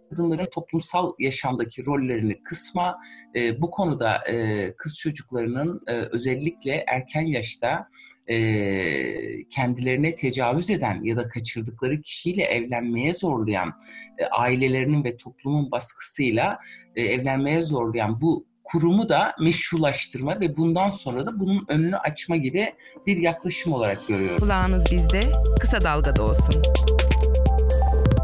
kadınların 0.10 0.50
toplumsal 0.54 1.12
yaşamdaki 1.20 1.86
rollerini 1.86 2.44
kısma, 2.44 2.98
e, 3.36 3.62
bu 3.62 3.72
konuda 3.72 4.24
e, 4.30 4.74
kız 4.78 4.98
çocuklarının 4.98 5.82
e, 5.88 5.92
özellikle 5.92 6.84
erken 6.88 7.26
yaşta 7.26 7.88
e, 8.28 9.48
kendilerine 9.50 10.16
tecavüz 10.16 10.70
eden 10.70 11.04
ya 11.04 11.18
da 11.18 11.28
kaçırdıkları 11.28 12.02
kişiyle 12.02 12.44
evlenmeye 12.44 13.14
zorlayan 13.14 13.74
e, 14.18 14.26
ailelerinin 14.26 15.04
ve 15.04 15.18
toplumun 15.18 15.72
baskısıyla 15.72 16.60
e, 16.96 17.02
evlenmeye 17.02 17.62
zorlayan 17.62 18.22
bu 18.22 18.46
kurumu 18.64 19.10
da 19.10 19.36
meşrulaştırma 19.42 20.40
ve 20.40 20.58
bundan 20.58 20.90
sonra 20.90 21.28
da 21.28 21.40
bunun 21.40 21.66
önünü 21.70 21.98
açma 21.98 22.36
gibi 22.36 22.74
bir 23.08 23.18
yaklaşım 23.18 23.74
olarak 23.74 24.08
görüyorum. 24.08 24.40
Kulağınız 24.40 24.92
bizde, 24.92 25.22
kısa 25.60 25.82
dalgada 25.82 26.24
olsun. 26.24 26.64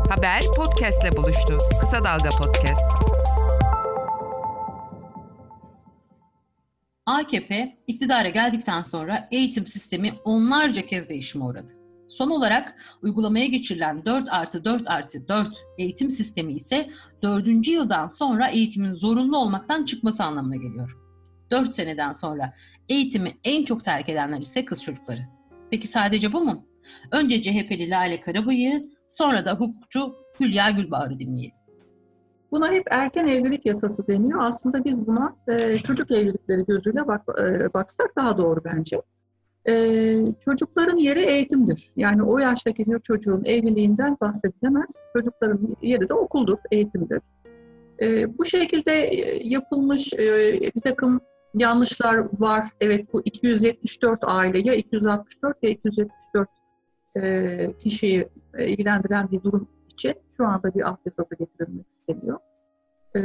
Haber 0.10 0.43
podcastle 0.55 1.17
buluştu. 1.17 1.58
Kısa 1.81 2.03
Dalga 2.03 2.29
Podcast. 2.29 2.81
AKP 7.05 7.77
iktidara 7.88 8.29
geldikten 8.29 8.81
sonra 8.81 9.27
eğitim 9.31 9.65
sistemi 9.65 10.12
onlarca 10.24 10.86
kez 10.86 11.10
değişime 11.10 11.43
uğradı. 11.43 11.72
Son 12.08 12.29
olarak 12.29 12.75
uygulamaya 13.01 13.46
geçirilen 13.46 14.05
4 14.05 14.34
artı 14.34 14.65
4 14.65 14.89
artı 14.89 15.27
4 15.27 15.65
eğitim 15.77 16.10
sistemi 16.10 16.53
ise 16.53 16.89
4. 17.24 17.67
yıldan 17.67 18.08
sonra 18.10 18.48
eğitimin 18.48 18.96
zorunlu 18.96 19.38
olmaktan 19.38 19.86
çıkması 19.86 20.24
anlamına 20.24 20.55
geliyor. 20.55 20.98
4 21.51 21.74
seneden 21.74 22.12
sonra 22.12 22.53
eğitimi 22.89 23.31
en 23.43 23.63
çok 23.63 23.84
terk 23.84 24.10
edenler 24.10 24.39
ise 24.39 24.65
kız 24.65 24.84
çocukları. 24.84 25.22
Peki 25.72 25.88
sadece 25.88 26.34
bu 26.34 26.41
mu? 26.41 26.67
Önce 27.12 27.41
CHP'li 27.41 27.89
Lale 27.89 28.22
Karabay'ı, 28.22 28.84
sonra 29.10 29.46
da 29.46 29.53
hukukçu 29.53 30.15
Hülya 30.39 30.70
Gülbahar'ı 30.70 31.20
dinleyelim. 31.20 31.60
Buna 32.51 32.72
hep 32.72 32.84
erken 32.89 33.25
evlilik 33.25 33.65
yasası 33.65 34.08
deniyor. 34.08 34.39
Aslında 34.43 34.86
biz 34.86 35.08
buna 35.08 35.36
e, 35.48 35.77
çocuk 35.77 36.12
evlilikleri 36.12 36.65
gözüyle 36.65 37.08
bak, 37.08 37.22
e, 37.39 37.74
baksak 37.74 38.15
daha 38.15 38.38
doğru 38.38 38.62
bence. 38.65 39.01
E, 39.67 39.74
çocukların 40.46 40.98
yeri 40.98 41.20
eğitimdir. 41.20 41.91
Yani 41.96 42.24
o 42.24 42.38
yaştaki 42.38 42.86
bir 42.86 43.00
çocuğun 43.00 43.43
evliliğinden 43.43 44.17
bahsedilemez. 44.22 45.03
Çocukların 45.13 45.77
yeri 45.81 46.10
de 46.10 46.13
okuldur, 46.13 46.58
eğitimdir. 46.72 47.22
E, 48.01 48.38
bu 48.38 48.46
şekilde 48.46 48.91
e, 48.91 49.48
yapılmış 49.48 50.13
e, 50.13 50.60
bir 50.75 50.81
takım 50.81 51.22
yanlışlar 51.53 52.27
var. 52.39 52.70
Evet 52.81 53.13
bu 53.13 53.22
274 53.25 54.20
aile 54.24 54.60
ya 54.60 54.74
264 54.74 55.58
ya 55.63 55.70
274 55.70 56.50
e, 57.17 57.74
kişiyi 57.79 58.27
e, 58.53 58.67
ilgilendiren 58.67 59.31
bir 59.31 59.43
durum 59.43 59.67
için 60.01 60.22
şu 60.38 60.48
anda 60.48 60.74
bir 60.75 60.89
af 60.89 60.98
yasası 61.05 61.36
getirilmek 61.36 61.91
isteniyor. 61.91 62.39
E, 63.15 63.22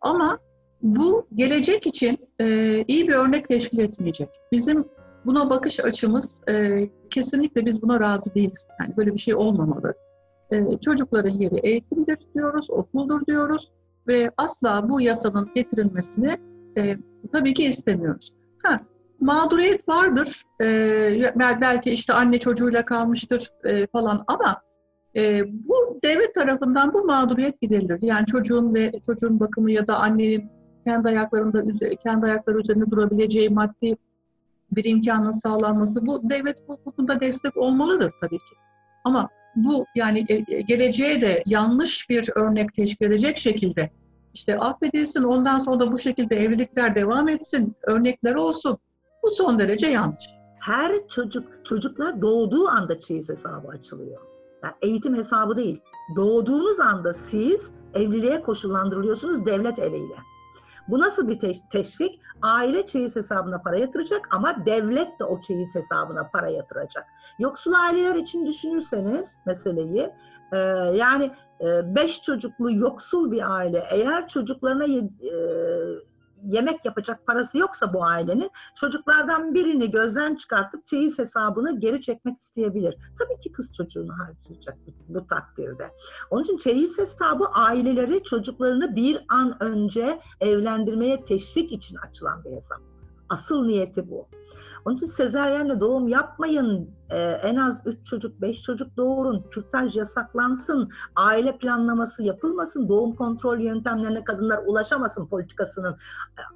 ama 0.00 0.38
bu 0.82 1.26
gelecek 1.34 1.86
için 1.86 2.28
e, 2.40 2.46
iyi 2.88 3.08
bir 3.08 3.14
örnek 3.14 3.48
teşkil 3.48 3.78
etmeyecek. 3.78 4.28
Bizim 4.52 4.84
buna 5.24 5.50
bakış 5.50 5.80
açımız 5.80 6.40
e, 6.48 6.88
kesinlikle 7.10 7.66
biz 7.66 7.82
buna 7.82 8.00
razı 8.00 8.34
değiliz. 8.34 8.66
Yani 8.80 8.96
böyle 8.96 9.14
bir 9.14 9.18
şey 9.18 9.34
olmamalı. 9.34 9.94
E, 10.50 10.78
çocukların 10.78 11.30
yeri 11.30 11.58
eğitimdir 11.58 12.18
diyoruz, 12.34 12.70
okuldur 12.70 13.26
diyoruz 13.26 13.72
ve 14.08 14.30
asla 14.36 14.88
bu 14.88 15.00
yasanın 15.00 15.50
getirilmesini 15.54 16.38
e, 16.78 16.96
tabii 17.32 17.54
ki 17.54 17.64
istemiyoruz. 17.64 18.32
Ha, 18.62 18.80
mağduriyet 19.20 19.88
vardır. 19.88 20.42
E, 20.60 21.34
belki 21.36 21.90
işte 21.90 22.12
anne 22.12 22.38
çocuğuyla 22.38 22.84
kalmıştır 22.84 23.52
e, 23.64 23.86
falan 23.86 24.24
ama 24.26 24.62
e, 25.16 25.42
bu 25.68 26.00
devlet 26.04 26.34
tarafından 26.34 26.94
bu 26.94 27.04
mağduriyet 27.04 27.60
giderilir. 27.60 27.98
Yani 28.02 28.26
çocuğun 28.26 28.74
ve 28.74 28.92
çocuğun 29.06 29.40
bakımı 29.40 29.72
ya 29.72 29.86
da 29.86 29.98
annenin 29.98 30.50
kendi 30.86 31.08
ayaklarında 31.08 31.62
kendi 32.06 32.26
ayakları 32.26 32.58
üzerinde 32.58 32.90
durabileceği 32.90 33.48
maddi 33.50 33.96
bir 34.72 34.84
imkanın 34.84 35.32
sağlanması 35.32 36.06
bu 36.06 36.30
devlet 36.30 36.68
bu 36.68 36.76
konuda 36.84 37.20
destek 37.20 37.56
olmalıdır 37.56 38.12
tabii 38.20 38.38
ki. 38.38 38.54
Ama 39.04 39.28
bu 39.56 39.86
yani 39.94 40.26
geleceğe 40.68 41.20
de 41.20 41.42
yanlış 41.46 42.10
bir 42.10 42.30
örnek 42.34 42.74
teşkil 42.74 43.06
edecek 43.06 43.36
şekilde 43.36 43.90
işte 44.34 44.58
affedilsin 44.58 45.22
ondan 45.22 45.58
sonra 45.58 45.80
da 45.80 45.92
bu 45.92 45.98
şekilde 45.98 46.36
evlilikler 46.36 46.94
devam 46.94 47.28
etsin, 47.28 47.76
örnekler 47.82 48.34
olsun. 48.34 48.78
Bu 49.22 49.30
son 49.30 49.58
derece 49.58 49.86
yanlış. 49.86 50.24
Her 50.60 51.08
çocuk, 51.08 51.66
çocuklar 51.66 52.22
doğduğu 52.22 52.68
anda 52.68 52.98
çeyiz 52.98 53.28
hesabı 53.28 53.68
açılıyor. 53.68 54.31
Yani 54.62 54.74
eğitim 54.82 55.16
hesabı 55.16 55.56
değil. 55.56 55.82
Doğduğunuz 56.16 56.80
anda 56.80 57.12
siz 57.12 57.70
evliliğe 57.94 58.42
koşullandırılıyorsunuz 58.42 59.46
devlet 59.46 59.78
eliyle. 59.78 60.16
Bu 60.88 60.98
nasıl 60.98 61.28
bir 61.28 61.58
teşvik? 61.70 62.20
Aile 62.42 62.86
çeyiz 62.86 63.16
hesabına 63.16 63.62
para 63.62 63.76
yatıracak 63.76 64.28
ama 64.30 64.66
devlet 64.66 65.20
de 65.20 65.24
o 65.24 65.40
çeyiz 65.40 65.74
hesabına 65.74 66.30
para 66.32 66.48
yatıracak. 66.48 67.06
Yoksul 67.38 67.72
aileler 67.72 68.14
için 68.14 68.46
düşünürseniz 68.46 69.38
meseleyi 69.46 70.10
e, 70.52 70.58
yani 70.94 71.30
e, 71.60 71.94
beş 71.94 72.22
çocuklu 72.22 72.72
yoksul 72.72 73.30
bir 73.30 73.54
aile 73.56 73.84
eğer 73.90 74.28
çocuklarına 74.28 74.84
e, 74.84 75.08
yemek 76.52 76.84
yapacak 76.84 77.26
parası 77.26 77.58
yoksa 77.58 77.94
bu 77.94 78.04
ailenin 78.04 78.50
çocuklardan 78.76 79.54
birini 79.54 79.90
gözden 79.90 80.34
çıkartıp 80.34 80.86
çeyiz 80.86 81.18
hesabını 81.18 81.80
geri 81.80 82.02
çekmek 82.02 82.40
isteyebilir. 82.40 82.96
Tabii 83.18 83.40
ki 83.40 83.52
kız 83.52 83.72
çocuğunu 83.72 84.12
harcayacak 84.18 84.76
bu, 84.86 85.14
bu 85.14 85.26
takdirde. 85.26 85.90
Onun 86.30 86.42
için 86.42 86.56
çeyiz 86.56 86.98
hesabı 86.98 87.44
aileleri 87.44 88.24
çocuklarını 88.24 88.96
bir 88.96 89.24
an 89.28 89.62
önce 89.62 90.20
evlendirmeye 90.40 91.24
teşvik 91.24 91.72
için 91.72 91.96
açılan 91.96 92.44
bir 92.44 92.50
hesap. 92.50 92.91
Asıl 93.32 93.64
niyeti 93.66 94.10
bu. 94.10 94.28
Onun 94.84 94.96
için 94.96 95.06
sezeryenle 95.06 95.80
doğum 95.80 96.08
yapmayın. 96.08 96.90
Ee, 97.10 97.18
en 97.18 97.56
az 97.56 97.82
3 97.86 98.06
çocuk, 98.06 98.40
5 98.40 98.62
çocuk 98.62 98.96
doğurun. 98.96 99.46
Kürtaj 99.50 99.96
yasaklansın. 99.96 100.88
Aile 101.16 101.58
planlaması 101.58 102.22
yapılmasın. 102.22 102.88
Doğum 102.88 103.16
kontrol 103.16 103.60
yöntemlerine 103.60 104.24
kadınlar 104.24 104.60
ulaşamasın 104.66 105.26
politikasının 105.26 105.96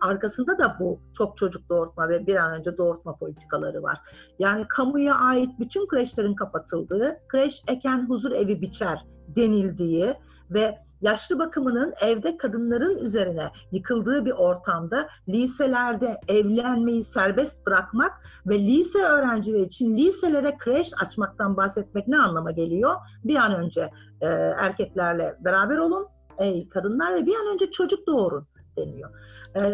arkasında 0.01 0.59
da 0.59 0.77
bu 0.81 1.01
çok 1.19 1.37
çocuk 1.37 1.71
doğurtma 1.71 2.09
ve 2.09 2.27
bir 2.27 2.37
an 2.37 2.59
önce 2.59 2.79
doğurtma 2.79 3.17
politikaları 3.17 3.83
var. 3.83 4.01
Yani 4.39 4.65
kamuya 4.69 5.15
ait 5.15 5.51
bütün 5.59 5.87
kreşlerin 5.87 6.35
kapatıldığı, 6.35 7.19
kreş 7.29 7.63
eken 7.69 8.09
huzur 8.09 8.31
evi 8.31 8.61
biçer 8.61 9.05
denildiği 9.29 10.15
ve 10.51 10.79
yaşlı 11.01 11.39
bakımının 11.39 11.95
evde 12.01 12.37
kadınların 12.37 12.99
üzerine 12.99 13.51
yıkıldığı 13.73 14.25
bir 14.25 14.33
ortamda 14.33 15.09
liselerde 15.29 16.21
evlenmeyi 16.29 17.05
serbest 17.05 17.67
bırakmak 17.67 18.13
ve 18.47 18.59
lise 18.59 19.05
öğrencileri 19.05 19.63
için 19.63 19.97
liselere 19.97 20.57
kreş 20.59 20.91
açmaktan 21.03 21.57
bahsetmek 21.57 22.09
ne 22.09 22.19
anlama 22.19 22.51
geliyor? 22.51 22.95
Bir 23.25 23.37
an 23.37 23.55
önce 23.55 23.91
e, 24.21 24.27
erkeklerle 24.61 25.37
beraber 25.41 25.77
olun 25.77 26.07
ey 26.39 26.69
kadınlar 26.69 27.15
ve 27.15 27.27
bir 27.27 27.35
an 27.35 27.55
önce 27.55 27.71
çocuk 27.71 28.07
doğurun 28.07 28.47
deniyor. 28.77 29.11
Ee, 29.55 29.73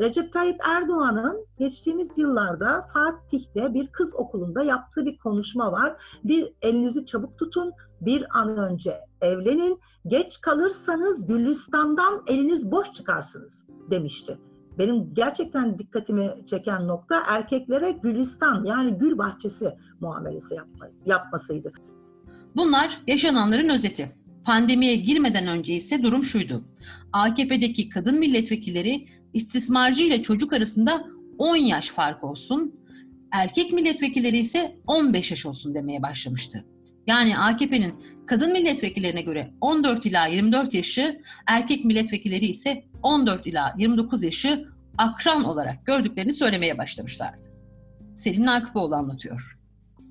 Recep 0.00 0.32
Tayyip 0.32 0.60
Erdoğan'ın 0.68 1.46
geçtiğimiz 1.58 2.18
yıllarda 2.18 2.86
Fatih'te 2.94 3.74
bir 3.74 3.88
kız 3.88 4.14
okulunda 4.14 4.62
yaptığı 4.62 5.06
bir 5.06 5.18
konuşma 5.18 5.72
var. 5.72 5.96
Bir 6.24 6.52
elinizi 6.62 7.06
çabuk 7.06 7.38
tutun, 7.38 7.72
bir 8.00 8.38
an 8.38 8.56
önce 8.56 9.00
evlenin, 9.20 9.80
geç 10.06 10.40
kalırsanız 10.40 11.26
Gülistan'dan 11.26 12.22
eliniz 12.26 12.70
boş 12.70 12.92
çıkarsınız 12.92 13.66
demişti. 13.90 14.38
Benim 14.78 15.14
gerçekten 15.14 15.78
dikkatimi 15.78 16.34
çeken 16.46 16.88
nokta 16.88 17.22
erkeklere 17.26 17.90
Gülistan 17.90 18.64
yani 18.64 18.98
gül 18.98 19.18
bahçesi 19.18 19.74
muamelesi 20.00 20.54
yapma, 20.54 20.86
yapmasıydı. 21.06 21.72
Bunlar 22.56 23.00
yaşananların 23.06 23.68
özeti. 23.68 24.08
Pandemiye 24.44 24.96
girmeden 24.96 25.46
önce 25.46 25.72
ise 25.72 26.02
durum 26.02 26.24
şuydu. 26.24 26.64
AKP'deki 27.12 27.88
kadın 27.88 28.18
milletvekilleri 28.18 29.04
istismarcı 29.32 30.04
ile 30.04 30.22
çocuk 30.22 30.52
arasında 30.52 31.06
10 31.38 31.56
yaş 31.56 31.90
fark 31.90 32.24
olsun, 32.24 32.74
erkek 33.32 33.72
milletvekilleri 33.72 34.38
ise 34.38 34.76
15 34.86 35.30
yaş 35.30 35.46
olsun 35.46 35.74
demeye 35.74 36.02
başlamıştı. 36.02 36.64
Yani 37.10 37.38
AKP'nin 37.38 37.94
kadın 38.26 38.52
milletvekillerine 38.52 39.22
göre 39.22 39.50
14 39.60 40.06
ila 40.06 40.26
24 40.26 40.74
yaşı, 40.74 41.20
erkek 41.46 41.84
milletvekilleri 41.84 42.46
ise 42.46 42.84
14 43.02 43.46
ila 43.46 43.74
29 43.78 44.22
yaşı 44.22 44.64
akran 44.98 45.44
olarak 45.44 45.86
gördüklerini 45.86 46.32
söylemeye 46.32 46.78
başlamışlardı. 46.78 47.46
Selin 48.16 48.46
Nakipoğlu 48.46 48.94
anlatıyor. 48.94 49.58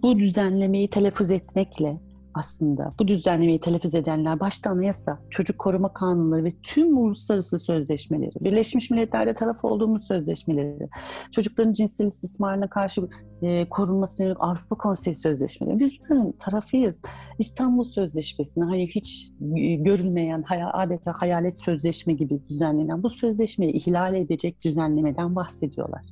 Bu 0.01 0.19
düzenlemeyi 0.19 0.89
telaffuz 0.89 1.29
etmekle 1.31 1.99
aslında 2.39 2.93
bu 2.99 3.07
düzenlemeyi 3.07 3.59
telaffuz 3.59 3.95
edenler 3.95 4.39
başta 4.39 4.69
anayasa, 4.69 5.19
çocuk 5.29 5.59
koruma 5.59 5.93
kanunları 5.93 6.43
ve 6.43 6.51
tüm 6.63 6.97
uluslararası 6.97 7.59
sözleşmeleri, 7.59 8.31
Birleşmiş 8.41 8.91
Milletler'de 8.91 9.33
taraf 9.33 9.65
olduğumuz 9.65 10.07
sözleşmeleri, 10.07 10.89
çocukların 11.31 11.73
cinsel 11.73 12.05
istismarına 12.05 12.69
karşı 12.69 13.01
e, 13.41 13.69
korunmasına 13.69 14.25
yönelik 14.25 14.43
Avrupa 14.43 14.77
Konseyi 14.77 15.15
sözleşmeleri. 15.15 15.79
Biz 15.79 15.91
bunların 15.99 16.31
tarafıyız. 16.31 16.95
İstanbul 17.39 17.83
Sözleşmesi'ne 17.83 18.63
hani 18.63 18.87
hiç 18.87 19.31
görülmeyen, 19.79 20.43
adeta 20.73 21.13
hayalet 21.17 21.59
sözleşme 21.59 22.13
gibi 22.13 22.41
düzenlenen 22.49 23.03
bu 23.03 23.09
sözleşmeyi 23.09 23.73
ihlal 23.73 24.15
edecek 24.15 24.61
düzenlemeden 24.61 25.35
bahsediyorlar. 25.35 26.05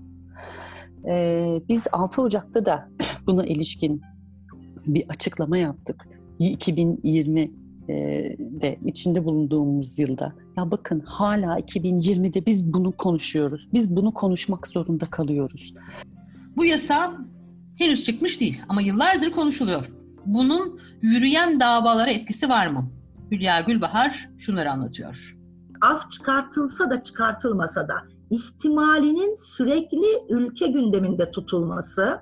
Ee, 1.08 1.62
biz 1.70 1.84
6 1.92 2.22
Ocak'ta 2.22 2.66
da 2.66 2.90
buna 3.28 3.46
ilişkin 3.46 4.02
bir 4.88 5.06
açıklama 5.10 5.58
yaptık. 5.58 6.17
2020'de 6.40 8.68
e, 8.68 8.80
içinde 8.86 9.26
bulunduğumuz 9.26 10.00
yılda. 10.00 10.34
Ya 10.58 10.72
bakın 10.72 11.00
hala 11.00 11.60
2020'de 11.60 12.46
biz 12.46 12.74
bunu 12.74 12.92
konuşuyoruz. 12.92 13.70
Biz 13.74 13.96
bunu 13.96 14.14
konuşmak 14.14 14.68
zorunda 14.68 15.06
kalıyoruz. 15.06 15.74
Bu 16.58 16.66
yasa 16.66 17.18
henüz 17.78 18.06
çıkmış 18.06 18.42
değil 18.42 18.62
ama 18.70 18.82
yıllardır 18.82 19.32
konuşuluyor. 19.32 19.86
Bunun 20.26 20.80
yürüyen 21.02 21.60
davalara 21.60 22.12
etkisi 22.12 22.50
var 22.50 22.68
mı? 22.68 22.88
Hülya 23.32 23.62
Gülbahar 23.62 24.30
şunları 24.38 24.72
anlatıyor. 24.72 25.38
Af 25.82 26.12
çıkartılsa 26.12 26.90
da 26.90 27.02
çıkartılmasa 27.02 27.88
da 27.88 27.94
ihtimalinin 28.30 29.36
sürekli 29.36 30.08
ülke 30.30 30.68
gündeminde 30.68 31.32
tutulması 31.32 32.20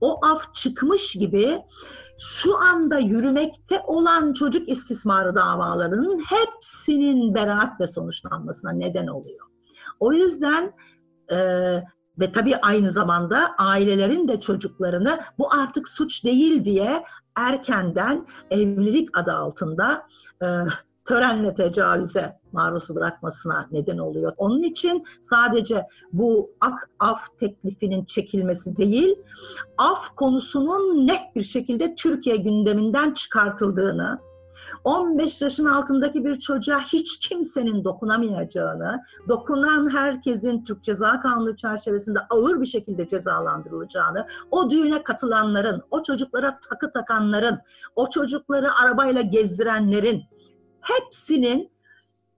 o 0.00 0.26
af 0.26 0.54
çıkmış 0.54 1.12
gibi 1.12 1.58
şu 2.18 2.58
anda 2.58 2.98
yürümekte 2.98 3.80
olan 3.86 4.32
çocuk 4.32 4.68
istismarı 4.68 5.34
davalarının 5.34 6.18
hepsinin 6.18 7.34
beraatle 7.34 7.86
sonuçlanmasına 7.86 8.72
neden 8.72 9.06
oluyor. 9.06 9.46
O 10.00 10.12
yüzden 10.12 10.72
e, 11.30 11.38
ve 12.18 12.32
tabii 12.32 12.56
aynı 12.56 12.92
zamanda 12.92 13.54
ailelerin 13.58 14.28
de 14.28 14.40
çocuklarını 14.40 15.20
bu 15.38 15.52
artık 15.52 15.88
suç 15.88 16.24
değil 16.24 16.64
diye 16.64 17.04
erkenden 17.36 18.26
evlilik 18.50 19.18
adı 19.18 19.32
altında 19.32 20.06
e, 20.42 20.46
törenle 21.08 21.54
tecavüze 21.54 22.38
maruz 22.52 22.94
bırakmasına 22.94 23.68
neden 23.72 23.98
oluyor. 23.98 24.32
Onun 24.36 24.62
için 24.62 25.04
sadece 25.22 25.86
bu 26.12 26.50
ak 26.60 26.90
af 26.98 27.38
teklifinin 27.38 28.04
çekilmesi 28.04 28.76
değil, 28.76 29.16
af 29.78 30.08
konusunun 30.16 31.06
net 31.06 31.36
bir 31.36 31.42
şekilde 31.42 31.94
Türkiye 31.94 32.36
gündeminden 32.36 33.14
çıkartıldığını, 33.14 34.18
15 34.84 35.42
yaşın 35.42 35.64
altındaki 35.64 36.24
bir 36.24 36.38
çocuğa 36.38 36.80
hiç 36.80 37.28
kimsenin 37.28 37.84
dokunamayacağını, 37.84 39.02
dokunan 39.28 39.88
herkesin 39.88 40.64
Türk 40.64 40.84
Ceza 40.84 41.20
Kanunu 41.20 41.56
çerçevesinde 41.56 42.18
ağır 42.30 42.60
bir 42.60 42.66
şekilde 42.66 43.08
cezalandırılacağını, 43.08 44.26
o 44.50 44.70
düğüne 44.70 45.02
katılanların, 45.02 45.82
o 45.90 46.02
çocuklara 46.02 46.58
takı 46.70 46.92
takanların, 46.92 47.58
o 47.96 48.10
çocukları 48.10 48.74
arabayla 48.74 49.20
gezdirenlerin 49.20 50.22
hepsinin 50.80 51.70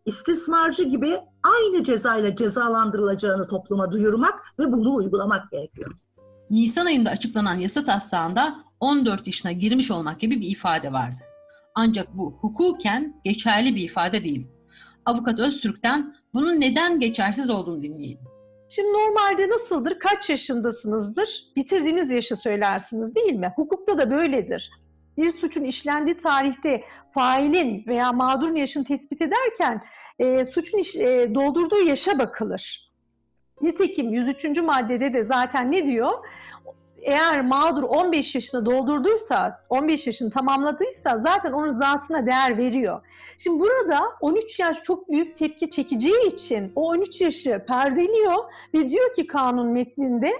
istismarcı 0.06 0.82
gibi 0.82 1.18
aynı 1.42 1.84
cezayla 1.84 2.36
cezalandırılacağını 2.36 3.46
topluma 3.46 3.92
duyurmak 3.92 4.34
ve 4.58 4.72
bunu 4.72 4.94
uygulamak 4.94 5.50
gerekiyor. 5.50 5.90
Nisan 6.50 6.86
ayında 6.86 7.10
açıklanan 7.10 7.54
yasa 7.54 7.84
taslağında 7.84 8.64
14 8.80 9.26
yaşına 9.26 9.52
girmiş 9.52 9.90
olmak 9.90 10.20
gibi 10.20 10.40
bir 10.40 10.50
ifade 10.50 10.92
vardı. 10.92 11.16
Ancak 11.74 12.16
bu 12.16 12.38
hukuken 12.40 13.20
geçerli 13.24 13.74
bir 13.74 13.82
ifade 13.82 14.24
değil. 14.24 14.48
Avukat 15.06 15.38
Öztürk'ten 15.38 16.14
bunun 16.34 16.60
neden 16.60 17.00
geçersiz 17.00 17.50
olduğunu 17.50 17.82
dinleyelim. 17.82 18.24
Şimdi 18.68 18.88
normalde 18.92 19.48
nasıldır? 19.48 19.98
Kaç 19.98 20.30
yaşındasınızdır? 20.30 21.44
Bitirdiğiniz 21.56 22.10
yaşı 22.10 22.36
söylersiniz 22.36 23.14
değil 23.14 23.32
mi? 23.32 23.52
Hukukta 23.56 23.98
da 23.98 24.10
böyledir. 24.10 24.70
Bir 25.20 25.30
suçun 25.30 25.64
işlendiği 25.64 26.16
tarihte 26.16 26.84
failin 27.10 27.84
veya 27.86 28.12
mağdurun 28.12 28.56
yaşını 28.56 28.84
tespit 28.84 29.22
ederken 29.22 29.82
e, 30.18 30.44
suçun 30.44 30.78
iş, 30.78 30.96
e, 30.96 31.34
doldurduğu 31.34 31.80
yaşa 31.80 32.18
bakılır. 32.18 32.92
Nitekim 33.62 34.12
103. 34.12 34.58
maddede 34.58 35.14
de 35.14 35.22
zaten 35.22 35.72
ne 35.72 35.86
diyor? 35.86 36.10
eğer 37.02 37.40
mağdur 37.40 37.82
15 37.82 38.34
yaşını 38.34 38.66
doldurduysa, 38.66 39.64
15 39.68 40.06
yaşını 40.06 40.30
tamamladıysa 40.30 41.18
zaten 41.18 41.52
onun 41.52 41.66
rızasına 41.66 42.26
değer 42.26 42.58
veriyor. 42.58 43.00
Şimdi 43.38 43.60
burada 43.60 44.02
13 44.20 44.60
yaş 44.60 44.82
çok 44.82 45.08
büyük 45.08 45.36
tepki 45.36 45.70
çekeceği 45.70 46.26
için 46.26 46.72
o 46.76 46.88
13 46.88 47.20
yaşı 47.20 47.64
perdeliyor 47.68 48.34
ve 48.74 48.88
diyor 48.88 49.12
ki 49.12 49.26
kanun 49.26 49.68
metninde 49.68 50.32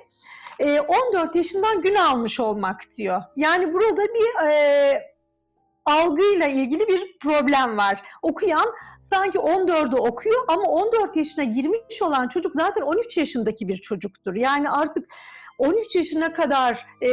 14 0.89 1.37
yaşından 1.37 1.83
gün 1.83 1.95
almış 1.95 2.41
olmak 2.41 2.81
diyor. 2.97 3.23
Yani 3.37 3.73
burada 3.73 4.03
bir 4.03 4.49
e, 4.49 5.11
algıyla 5.87 6.47
ilgili 6.47 6.89
bir 6.89 7.19
problem 7.19 7.77
var. 7.77 8.03
Okuyan 8.23 8.75
sanki 9.01 9.39
14'ü 9.39 9.97
okuyor 9.97 10.45
ama 10.49 10.63
14 10.63 11.17
yaşına 11.17 11.45
girmiş 11.45 12.03
olan 12.03 12.29
çocuk 12.29 12.55
zaten 12.55 12.83
13 12.83 13.17
yaşındaki 13.17 13.69
bir 13.69 13.77
çocuktur. 13.77 14.35
Yani 14.35 14.71
artık 14.71 15.07
13 15.59 15.97
yaşına 15.97 16.33
kadar 16.33 16.87
e, 17.01 17.09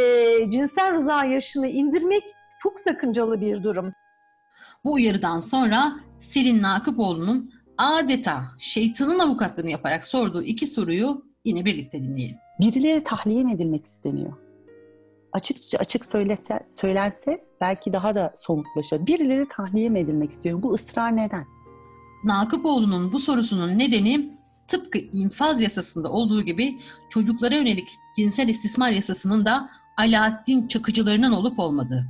cinsel 0.52 0.94
rıza 0.94 1.24
yaşını 1.26 1.68
indirmek 1.68 2.24
çok 2.60 2.80
sakıncalı 2.80 3.42
bir 3.42 3.64
durum. 3.64 3.94
Bu 4.84 4.94
uyarıdan 4.94 5.40
sonra 5.40 5.94
Selin 6.20 6.62
Nakıpoğlu'nun 6.62 7.54
adeta 7.78 8.44
şeytanın 8.58 9.20
avukatlığını 9.20 9.70
yaparak 9.70 10.06
sorduğu 10.06 10.44
iki 10.44 10.68
soruyu 10.68 11.26
yine 11.46 11.66
birlikte 11.66 12.04
dinleyelim. 12.04 12.38
Birileri 12.60 13.04
tahliye 13.04 13.42
edilmek 13.42 13.86
isteniyor? 13.86 14.34
Açıkça 15.34 15.78
açık 15.78 16.06
söylese, 16.06 16.60
söylense 16.72 17.46
belki 17.62 17.94
daha 17.94 18.16
da 18.16 18.34
somutlaşır. 18.36 19.08
Birileri 19.08 19.48
tahliye 19.48 19.86
edilmek 19.86 20.32
istiyor? 20.32 20.64
Bu 20.64 20.74
ısrar 20.74 21.16
neden? 21.16 21.46
Nakıpoğlu'nun 22.24 23.14
bu 23.14 23.20
sorusunun 23.20 23.80
nedeni 23.80 24.38
tıpkı 24.68 25.00
infaz 25.00 25.62
yasasında 25.62 26.12
olduğu 26.12 26.42
gibi 26.42 26.80
çocuklara 27.10 27.56
yönelik 27.56 27.90
cinsel 28.18 28.50
istismar 28.50 28.92
yasasının 28.92 29.46
da 29.46 29.70
Alaaddin 29.98 30.68
çakıcılarının 30.68 31.32
olup 31.32 31.60
olmadığı. 31.60 32.06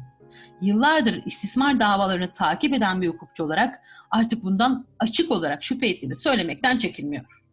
Yıllardır 0.61 1.21
istismar 1.25 1.79
davalarını 1.79 2.31
takip 2.31 2.73
eden 2.73 3.01
bir 3.01 3.07
hukukçu 3.07 3.43
olarak 3.43 3.79
artık 4.11 4.43
bundan 4.43 4.85
açık 4.99 5.31
olarak 5.31 5.63
şüphe 5.63 5.87
ettiğini 5.87 6.15
söylemekten 6.15 6.77
çekinmiyor. 6.77 7.43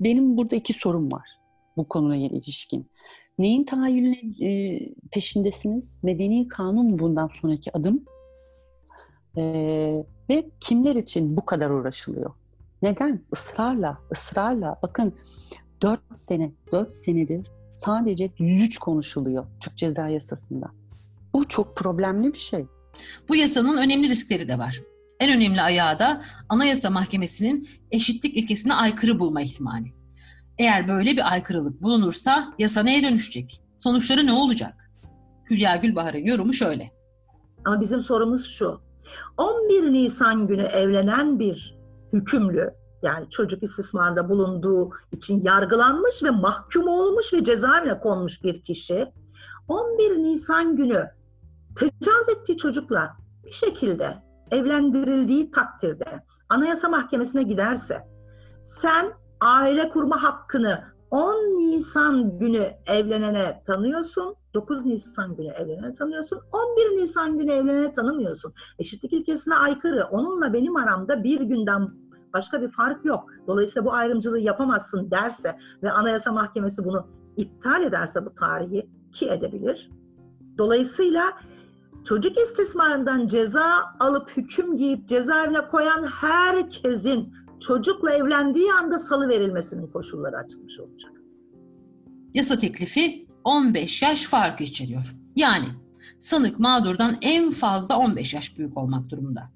Benim 0.00 0.36
burada 0.36 0.56
iki 0.56 0.72
sorum 0.72 1.12
var 1.12 1.39
bu 1.76 1.88
konuyla 1.88 2.28
ilişkin. 2.28 2.90
Neyin 3.38 3.64
tahayyülüne 3.64 4.46
e, 4.48 4.80
peşindesiniz? 5.10 5.98
Medeni 6.02 6.48
kanun 6.48 6.98
bundan 6.98 7.30
sonraki 7.40 7.76
adım? 7.76 8.04
E, 9.36 9.42
ve 10.30 10.50
kimler 10.60 10.96
için 10.96 11.36
bu 11.36 11.44
kadar 11.44 11.70
uğraşılıyor? 11.70 12.34
Neden? 12.82 13.24
Israrla, 13.32 13.98
ısrarla. 14.12 14.78
Bakın 14.82 15.14
4 15.82 16.00
sene, 16.14 16.52
4 16.72 16.92
senedir 16.92 17.50
sadece 17.74 18.30
103 18.38 18.78
konuşuluyor 18.78 19.46
Türk 19.60 19.76
Ceza 19.76 20.08
Yasası'nda. 20.08 20.70
Bu 21.34 21.48
çok 21.48 21.76
problemli 21.76 22.32
bir 22.32 22.38
şey. 22.38 22.66
Bu 23.28 23.36
yasanın 23.36 23.76
önemli 23.76 24.08
riskleri 24.08 24.48
de 24.48 24.58
var. 24.58 24.80
En 25.20 25.36
önemli 25.36 25.62
ayağı 25.62 25.98
da 25.98 26.22
Anayasa 26.48 26.90
Mahkemesi'nin 26.90 27.68
eşitlik 27.90 28.36
ilkesine 28.36 28.74
aykırı 28.74 29.18
bulma 29.18 29.42
ihtimali. 29.42 29.99
Eğer 30.60 30.88
böyle 30.88 31.10
bir 31.10 31.32
aykırılık 31.32 31.82
bulunursa 31.82 32.54
yasa 32.58 32.82
neye 32.82 33.02
dönüşecek? 33.02 33.62
Sonuçları 33.78 34.26
ne 34.26 34.32
olacak? 34.32 34.90
Hülya 35.50 35.76
Gülbahar'ın 35.76 36.24
yorumu 36.24 36.52
şöyle. 36.52 36.90
Ama 37.64 37.80
bizim 37.80 38.00
sorumuz 38.00 38.46
şu. 38.46 38.80
11 39.36 39.92
Nisan 39.92 40.46
günü 40.46 40.62
evlenen 40.62 41.38
bir 41.38 41.78
hükümlü 42.12 42.70
yani 43.02 43.30
çocuk 43.30 43.62
istismarında 43.62 44.28
bulunduğu 44.28 44.90
için 45.12 45.42
yargılanmış 45.42 46.22
ve 46.22 46.30
mahkum 46.30 46.88
olmuş 46.88 47.34
ve 47.34 47.44
cezaevine 47.44 48.00
konmuş 48.00 48.44
bir 48.44 48.62
kişi 48.62 49.06
11 49.68 50.22
Nisan 50.22 50.76
günü 50.76 51.10
tecavüz 51.76 52.28
ettiği 52.36 52.56
çocukla 52.56 53.16
bir 53.46 53.52
şekilde 53.52 54.18
evlendirildiği 54.50 55.50
takdirde 55.50 56.24
Anayasa 56.48 56.88
Mahkemesi'ne 56.88 57.42
giderse 57.42 58.08
sen 58.64 59.19
aile 59.40 59.88
kurma 59.88 60.22
hakkını 60.22 60.84
10 61.10 61.34
Nisan 61.70 62.38
günü 62.38 62.66
evlenene 62.86 63.62
tanıyorsun, 63.66 64.34
9 64.54 64.86
Nisan 64.86 65.36
günü 65.36 65.48
evlenene 65.48 65.94
tanıyorsun, 65.94 66.40
11 66.52 67.02
Nisan 67.02 67.38
günü 67.38 67.52
evlenene 67.52 67.92
tanımıyorsun. 67.92 68.52
Eşitlik 68.78 69.12
ilkesine 69.12 69.54
aykırı. 69.54 70.04
Onunla 70.04 70.52
benim 70.52 70.76
aramda 70.76 71.24
bir 71.24 71.40
günden 71.40 71.90
başka 72.34 72.62
bir 72.62 72.70
fark 72.70 73.04
yok. 73.04 73.24
Dolayısıyla 73.46 73.84
bu 73.84 73.92
ayrımcılığı 73.92 74.38
yapamazsın 74.38 75.10
derse 75.10 75.58
ve 75.82 75.92
Anayasa 75.92 76.32
Mahkemesi 76.32 76.84
bunu 76.84 77.06
iptal 77.36 77.82
ederse 77.82 78.26
bu 78.26 78.34
tarihi 78.34 78.90
ki 79.12 79.28
edebilir. 79.28 79.90
Dolayısıyla 80.58 81.32
çocuk 82.04 82.38
istismarından 82.38 83.26
ceza 83.26 83.84
alıp 84.00 84.30
hüküm 84.36 84.76
giyip 84.76 85.08
cezaevine 85.08 85.68
koyan 85.68 86.02
herkesin 86.02 87.34
çocukla 87.60 88.10
evlendiği 88.10 88.72
anda 88.72 88.98
salı 88.98 89.28
verilmesinin 89.28 89.86
koşulları 89.86 90.36
açılmış 90.36 90.80
olacak. 90.80 91.12
Yasa 92.34 92.58
teklifi 92.58 93.26
15 93.44 94.02
yaş 94.02 94.24
farkı 94.24 94.64
içeriyor. 94.64 95.14
Yani 95.36 95.66
sanık 96.18 96.58
mağdurdan 96.58 97.14
en 97.22 97.50
fazla 97.50 97.98
15 97.98 98.34
yaş 98.34 98.58
büyük 98.58 98.78
olmak 98.78 99.10
durumunda. 99.10 99.50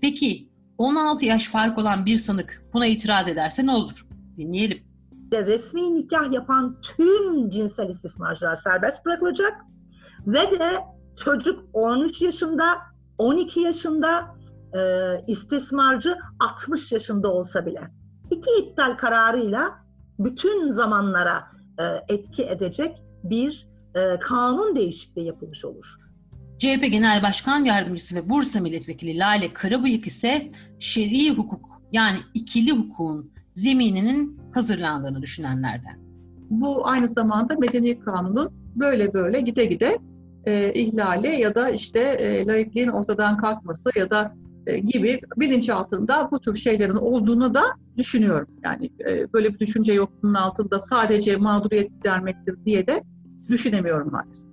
Peki 0.00 0.48
16 0.78 1.24
yaş 1.24 1.48
fark 1.48 1.78
olan 1.78 2.06
bir 2.06 2.18
sanık 2.18 2.64
buna 2.72 2.86
itiraz 2.86 3.28
ederse 3.28 3.66
ne 3.66 3.70
olur? 3.70 4.06
Dinleyelim. 4.36 4.78
Resmi 5.32 5.94
nikah 5.94 6.32
yapan 6.32 6.76
tüm 6.82 7.48
cinsel 7.48 7.88
istismarcılar 7.88 8.56
serbest 8.56 9.04
bırakılacak 9.04 9.52
ve 10.26 10.58
de 10.58 10.70
çocuk 11.24 11.64
13 11.72 12.22
yaşında, 12.22 12.78
12 13.18 13.60
yaşında 13.60 14.36
e, 14.74 14.80
istismarcı 15.26 16.16
60 16.40 16.92
yaşında 16.92 17.32
olsa 17.32 17.66
bile 17.66 17.90
iki 18.30 18.50
iptal 18.62 18.96
kararıyla 18.96 19.70
bütün 20.18 20.70
zamanlara 20.70 21.46
e, 21.78 22.14
etki 22.14 22.42
edecek 22.42 23.02
bir 23.24 23.66
e, 23.94 24.18
kanun 24.18 24.76
değişikliği 24.76 25.26
yapılmış 25.26 25.64
olur. 25.64 25.96
CHP 26.58 26.92
Genel 26.92 27.22
Başkan 27.22 27.58
Yardımcısı 27.58 28.16
ve 28.16 28.28
Bursa 28.28 28.60
Milletvekili 28.60 29.18
Lale 29.18 29.52
Karabıyık 29.52 30.06
ise 30.06 30.50
şer'i 30.78 31.30
hukuk 31.36 31.82
yani 31.92 32.18
ikili 32.34 32.72
hukukun 32.72 33.30
zemininin 33.54 34.40
hazırlandığını 34.54 35.22
düşünenlerden. 35.22 36.00
Bu 36.50 36.88
aynı 36.88 37.08
zamanda 37.08 37.54
medeni 37.54 38.00
kanunun 38.00 38.52
böyle 38.76 39.14
böyle 39.14 39.40
gide 39.40 39.64
gide 39.64 39.98
e, 40.44 40.72
ihlali 40.72 41.40
ya 41.40 41.54
da 41.54 41.70
işte 41.70 42.00
e, 42.00 42.46
laikliğin 42.46 42.88
ortadan 42.88 43.36
kalkması 43.36 43.90
ya 43.96 44.10
da 44.10 44.34
gibi 44.66 45.20
bilinçaltında 45.36 46.28
bu 46.32 46.40
tür 46.40 46.54
şeylerin 46.54 46.96
olduğunu 46.96 47.54
da 47.54 47.64
düşünüyorum. 47.96 48.48
Yani 48.64 48.90
e, 49.08 49.32
böyle 49.32 49.54
bir 49.54 49.58
düşünce 49.58 49.92
yokluğunun 49.92 50.34
altında 50.34 50.80
sadece 50.80 51.36
mağduriyet 51.36 51.90
gidermektir 51.90 52.64
diye 52.64 52.86
de 52.86 53.04
düşünemiyorum 53.48 54.10
maalesef. 54.12 54.50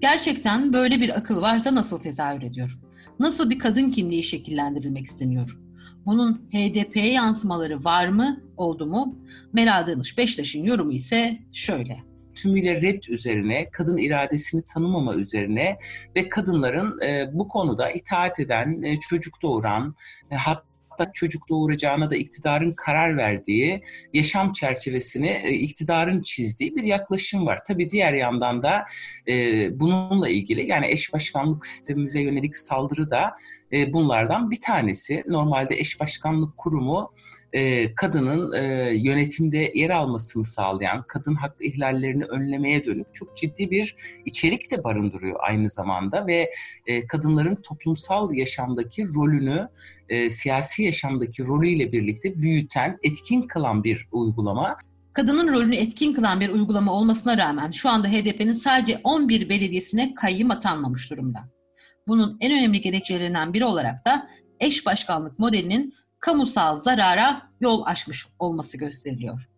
Gerçekten 0.00 0.72
böyle 0.72 1.00
bir 1.00 1.18
akıl 1.18 1.42
varsa 1.42 1.74
nasıl 1.74 1.98
tezahür 1.98 2.42
ediyor? 2.42 2.78
Nasıl 3.20 3.50
bir 3.50 3.58
kadın 3.58 3.90
kimliği 3.90 4.22
şekillendirilmek 4.22 5.06
isteniyor? 5.06 5.60
Bunun 6.06 6.32
HDP'ye 6.32 7.12
yansımaları 7.12 7.84
var 7.84 8.08
mı, 8.08 8.40
oldu 8.56 8.86
mu? 8.86 9.18
Meral 9.52 9.86
Danış 9.86 10.18
Beştaş'ın 10.18 10.64
yorumu 10.64 10.92
ise 10.92 11.38
şöyle 11.52 12.09
tümüyle 12.42 12.82
red 12.82 13.02
üzerine, 13.08 13.70
kadın 13.70 13.96
iradesini 13.96 14.62
tanımama 14.62 15.14
üzerine 15.14 15.78
ve 16.16 16.28
kadınların 16.28 17.00
e, 17.00 17.30
bu 17.32 17.48
konuda 17.48 17.90
itaat 17.90 18.40
eden, 18.40 18.82
e, 18.82 18.98
çocuk 18.98 19.42
doğuran, 19.42 19.94
e, 20.30 20.36
hatta 20.36 21.12
çocuk 21.12 21.48
doğuracağına 21.48 22.10
da 22.10 22.16
iktidarın 22.16 22.72
karar 22.72 23.16
verdiği 23.16 23.82
yaşam 24.14 24.52
çerçevesini 24.52 25.40
e, 25.44 25.52
iktidarın 25.52 26.22
çizdiği 26.22 26.76
bir 26.76 26.82
yaklaşım 26.82 27.46
var. 27.46 27.58
Tabii 27.66 27.90
diğer 27.90 28.14
yandan 28.14 28.62
da 28.62 28.84
e, 29.28 29.34
bununla 29.80 30.28
ilgili 30.28 30.66
yani 30.66 30.86
eş 30.86 31.12
başkanlık 31.12 31.66
sistemimize 31.66 32.20
yönelik 32.20 32.56
saldırı 32.56 33.10
da 33.10 33.36
e, 33.72 33.92
bunlardan 33.92 34.50
bir 34.50 34.60
tanesi. 34.60 35.24
Normalde 35.28 35.74
eş 35.74 36.00
başkanlık 36.00 36.56
kurumu 36.56 37.12
e, 37.52 37.94
kadının 37.94 38.52
e, 38.52 38.90
yönetimde 38.94 39.72
yer 39.74 39.90
almasını 39.90 40.44
sağlayan, 40.44 41.04
kadın 41.08 41.34
hak 41.34 41.56
ihlallerini 41.60 42.24
önlemeye 42.24 42.84
dönük 42.84 43.14
çok 43.14 43.36
ciddi 43.36 43.70
bir 43.70 43.96
içerik 44.24 44.70
de 44.70 44.84
barındırıyor 44.84 45.36
aynı 45.40 45.68
zamanda 45.68 46.26
ve 46.26 46.52
e, 46.86 47.06
kadınların 47.06 47.54
toplumsal 47.54 48.34
yaşamdaki 48.34 49.06
rolünü, 49.14 49.68
e, 50.08 50.30
siyasi 50.30 50.82
yaşamdaki 50.82 51.46
rolüyle 51.46 51.92
birlikte 51.92 52.42
büyüten, 52.42 52.98
etkin 53.02 53.42
kılan 53.42 53.84
bir 53.84 54.08
uygulama. 54.12 54.76
Kadının 55.12 55.52
rolünü 55.52 55.76
etkin 55.76 56.12
kılan 56.12 56.40
bir 56.40 56.48
uygulama 56.48 56.92
olmasına 56.92 57.38
rağmen 57.38 57.70
şu 57.70 57.88
anda 57.88 58.08
HDP'nin 58.08 58.52
sadece 58.52 59.00
11 59.04 59.48
belediyesine 59.48 60.14
kayyım 60.14 60.50
atanmamış 60.50 61.10
durumda. 61.10 61.48
Bunun 62.08 62.36
en 62.40 62.52
önemli 62.52 62.80
gerekçelerinden 62.80 63.52
biri 63.52 63.64
olarak 63.64 64.06
da 64.06 64.28
eş 64.60 64.86
başkanlık 64.86 65.38
modelinin 65.38 65.94
kamusal 66.20 66.76
zarara 66.76 67.50
yol 67.60 67.82
açmış 67.86 68.26
olması 68.38 68.78
gösteriliyor. 68.78 69.48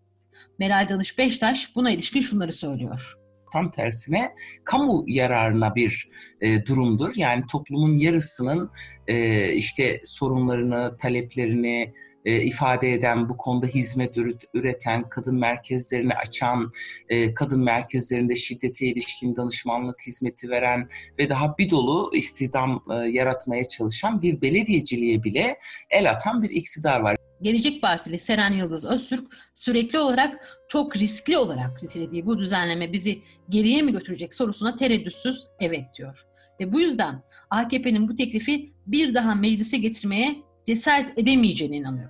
Meral 0.58 0.88
Danış 0.88 1.18
Beştaş 1.18 1.76
buna 1.76 1.90
ilişkin 1.90 2.20
şunları 2.20 2.52
söylüyor. 2.52 3.18
Tam 3.52 3.70
tersine 3.70 4.34
kamu 4.64 5.04
yararına 5.06 5.74
bir 5.74 6.08
e, 6.40 6.66
durumdur. 6.66 7.12
Yani 7.16 7.44
toplumun 7.52 7.98
yarısının 7.98 8.70
e, 9.06 9.48
işte 9.52 10.00
sorunlarını, 10.04 10.96
taleplerini, 10.96 11.94
e, 12.24 12.42
ifade 12.42 12.92
eden, 12.92 13.28
bu 13.28 13.36
konuda 13.36 13.66
hizmet 13.66 14.16
üreten, 14.54 15.08
kadın 15.08 15.38
merkezlerini 15.38 16.14
açan, 16.14 16.72
e, 17.08 17.34
kadın 17.34 17.64
merkezlerinde 17.64 18.36
şiddete 18.36 18.86
ilişkin 18.86 19.36
danışmanlık 19.36 20.06
hizmeti 20.06 20.50
veren 20.50 20.88
ve 21.18 21.28
daha 21.28 21.58
bir 21.58 21.70
dolu 21.70 22.10
istihdam 22.14 22.84
e, 22.90 22.94
yaratmaya 22.94 23.68
çalışan 23.68 24.22
bir 24.22 24.40
belediyeciliğe 24.40 25.22
bile 25.22 25.58
el 25.90 26.10
atan 26.10 26.42
bir 26.42 26.50
iktidar 26.50 27.00
var. 27.00 27.16
Gelecek 27.42 27.82
Partili 27.82 28.18
Seren 28.18 28.52
Yıldız 28.52 28.84
Öztürk 28.84 29.32
sürekli 29.54 29.98
olarak 29.98 30.58
çok 30.68 30.96
riskli 30.96 31.36
olarak 31.36 31.82
nitelediği 31.82 32.26
bu 32.26 32.38
düzenleme 32.38 32.92
bizi 32.92 33.22
geriye 33.48 33.82
mi 33.82 33.92
götürecek 33.92 34.34
sorusuna 34.34 34.76
tereddütsüz 34.76 35.46
evet 35.60 35.84
diyor. 35.98 36.26
Ve 36.60 36.72
bu 36.72 36.80
yüzden 36.80 37.22
AKP'nin 37.50 38.08
bu 38.08 38.14
teklifi 38.14 38.72
bir 38.86 39.14
daha 39.14 39.34
meclise 39.34 39.78
getirmeye 39.78 40.36
cesaret 40.66 41.18
edemeyeceğine 41.18 41.76
inanıyor. 41.76 42.08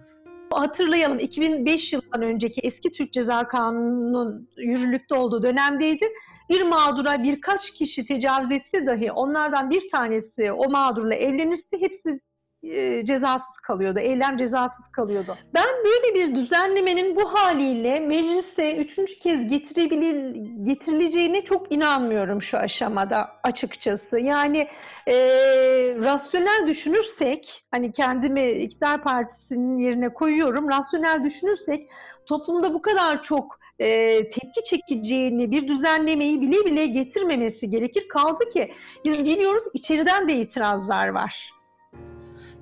Hatırlayalım 0.53 1.19
2005 1.19 1.93
yılından 1.93 2.23
önceki 2.23 2.61
eski 2.61 2.93
Türk 2.93 3.13
Ceza 3.13 3.47
Kanunu'nun 3.47 4.49
yürürlükte 4.57 5.15
olduğu 5.15 5.43
dönemdeydi. 5.43 6.09
Bir 6.51 6.63
mağdura 6.63 7.23
birkaç 7.23 7.71
kişi 7.71 8.07
tecavüz 8.07 8.53
etse 8.53 8.87
dahi 8.87 9.13
onlardan 9.13 9.71
bir 9.71 9.91
tanesi 9.91 10.53
o 10.53 10.71
mağdurla 10.71 11.15
evlenirse 11.15 11.81
hepsi 11.81 12.21
e, 12.63 13.07
cezasız 13.07 13.59
kalıyordu. 13.59 13.99
Eylem 13.99 14.37
cezasız 14.37 14.89
kalıyordu. 14.89 15.39
Ben 15.55 15.69
böyle 15.85 16.15
bir 16.15 16.35
düzenlemenin 16.35 17.17
bu 17.17 17.35
haliyle 17.35 18.01
mecliste 18.01 18.77
üçüncü 18.77 19.19
kez 19.19 19.49
getirileceğine 20.67 21.45
çok 21.45 21.73
inanmıyorum 21.73 22.43
şu 22.43 22.59
aşamada 22.59 23.31
açıkçası. 23.43 24.19
Yani 24.19 24.69
e, 25.07 25.15
rasyonel 25.99 26.67
düşünürsek, 26.67 27.65
hani 27.71 27.93
kendimi 27.93 28.51
iktidar 28.51 29.03
partisinin 29.03 29.79
yerine 29.79 30.09
koyuyorum, 30.13 30.69
rasyonel 30.71 31.25
düşünürsek 31.25 31.83
toplumda 32.27 32.75
bu 32.75 32.83
kadar 32.83 33.23
çok 33.23 33.63
e, 33.79 34.17
tepki 34.31 34.65
çekeceğini, 34.65 35.51
bir 35.51 35.69
düzenlemeyi 35.69 36.41
bile 36.41 36.65
bile 36.65 36.87
getirmemesi 36.87 37.71
gerekir. 37.71 38.09
Kaldı 38.09 38.49
ki 38.49 38.73
biz 39.05 39.25
biliyoruz 39.25 39.63
içeriden 39.75 40.29
de 40.29 40.35
itirazlar 40.35 41.09
var. 41.09 41.53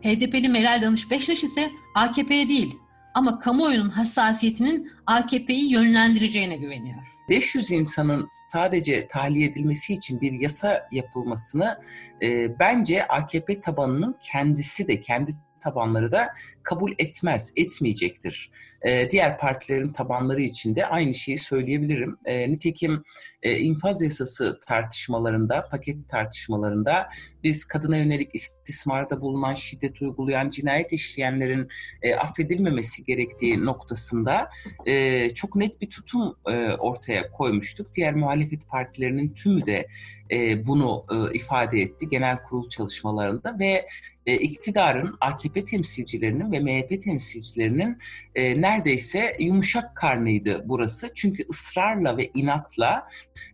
HDP'li 0.03 0.49
Meral 0.49 0.83
Danış 0.83 1.11
Beştaş 1.11 1.45
ise 1.45 1.71
AKP'ye 1.95 2.49
değil 2.49 2.77
ama 3.15 3.39
kamuoyunun 3.39 3.89
hassasiyetinin 3.89 4.91
AKP'yi 5.07 5.73
yönlendireceğine 5.73 6.57
güveniyor. 6.57 7.11
500 7.29 7.71
insanın 7.71 8.27
sadece 8.49 9.07
tahliye 9.07 9.47
edilmesi 9.47 9.95
için 9.95 10.21
bir 10.21 10.41
yasa 10.41 10.89
yapılmasını 10.93 11.81
e, 12.23 12.59
bence 12.59 13.07
AKP 13.07 13.61
tabanının 13.61 14.17
kendisi 14.21 14.89
de 14.89 15.01
kendi 15.01 15.33
tabanları 15.61 16.13
da 16.13 16.35
kabul 16.63 16.93
etmez, 16.99 17.53
etmeyecektir. 17.57 18.51
E, 18.83 19.11
diğer 19.11 19.38
partilerin 19.38 19.93
tabanları 19.93 20.40
için 20.40 20.75
de 20.75 20.87
aynı 20.87 21.14
şeyi 21.14 21.38
söyleyebilirim. 21.38 22.16
E, 22.25 22.51
nitekim 22.53 23.05
infaz 23.43 24.03
yasası 24.03 24.61
tartışmalarında, 24.66 25.69
paket 25.71 26.09
tartışmalarında 26.09 27.11
biz 27.45 27.64
kadına 27.64 27.97
yönelik 27.97 28.35
istismarda 28.35 29.21
bulunan, 29.21 29.55
şiddet 29.55 30.03
uygulayan, 30.03 30.51
cinayet 30.51 30.93
işleyenlerin 30.93 31.69
e, 32.03 32.14
affedilmemesi 32.14 33.05
gerektiği 33.05 33.64
noktasında 33.64 34.51
e, 34.87 35.31
çok 35.31 35.57
net 35.57 35.81
bir 35.81 35.90
tutum 35.90 36.37
e, 36.47 36.73
ortaya 36.73 37.31
koymuştuk. 37.31 37.95
Diğer 37.95 38.14
muhalefet 38.14 38.69
partilerinin 38.69 39.35
tümü 39.35 39.66
de 39.66 39.87
e, 40.33 40.66
bunu 40.66 41.05
e, 41.12 41.35
ifade 41.35 41.81
etti 41.81 42.09
genel 42.09 42.43
kurul 42.43 42.69
çalışmalarında 42.69 43.57
ve 43.59 43.88
e, 44.27 44.35
iktidarın, 44.35 45.16
AKP 45.21 45.64
temsilcilerinin 45.64 46.53
ve 46.53 46.61
MHP 46.61 47.03
temsilcilerinin 47.03 47.99
neredeyse 48.37 49.37
yumuşak 49.38 49.97
karnıydı 49.97 50.62
burası. 50.64 51.14
Çünkü 51.14 51.43
ısrarla 51.51 52.16
ve 52.16 52.31
inatla 52.35 53.09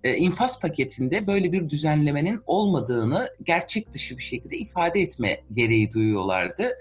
infaz 0.05 0.61
paketinde 0.61 1.27
böyle 1.27 1.53
bir 1.53 1.69
düzenlemenin 1.69 2.41
olmadığını 2.47 3.29
gerçek 3.43 3.93
dışı 3.93 4.19
bir 4.19 4.23
şekilde 4.23 4.57
ifade 4.57 5.01
etme 5.01 5.41
gereği 5.53 5.93
duyuyorlardı. 5.93 6.79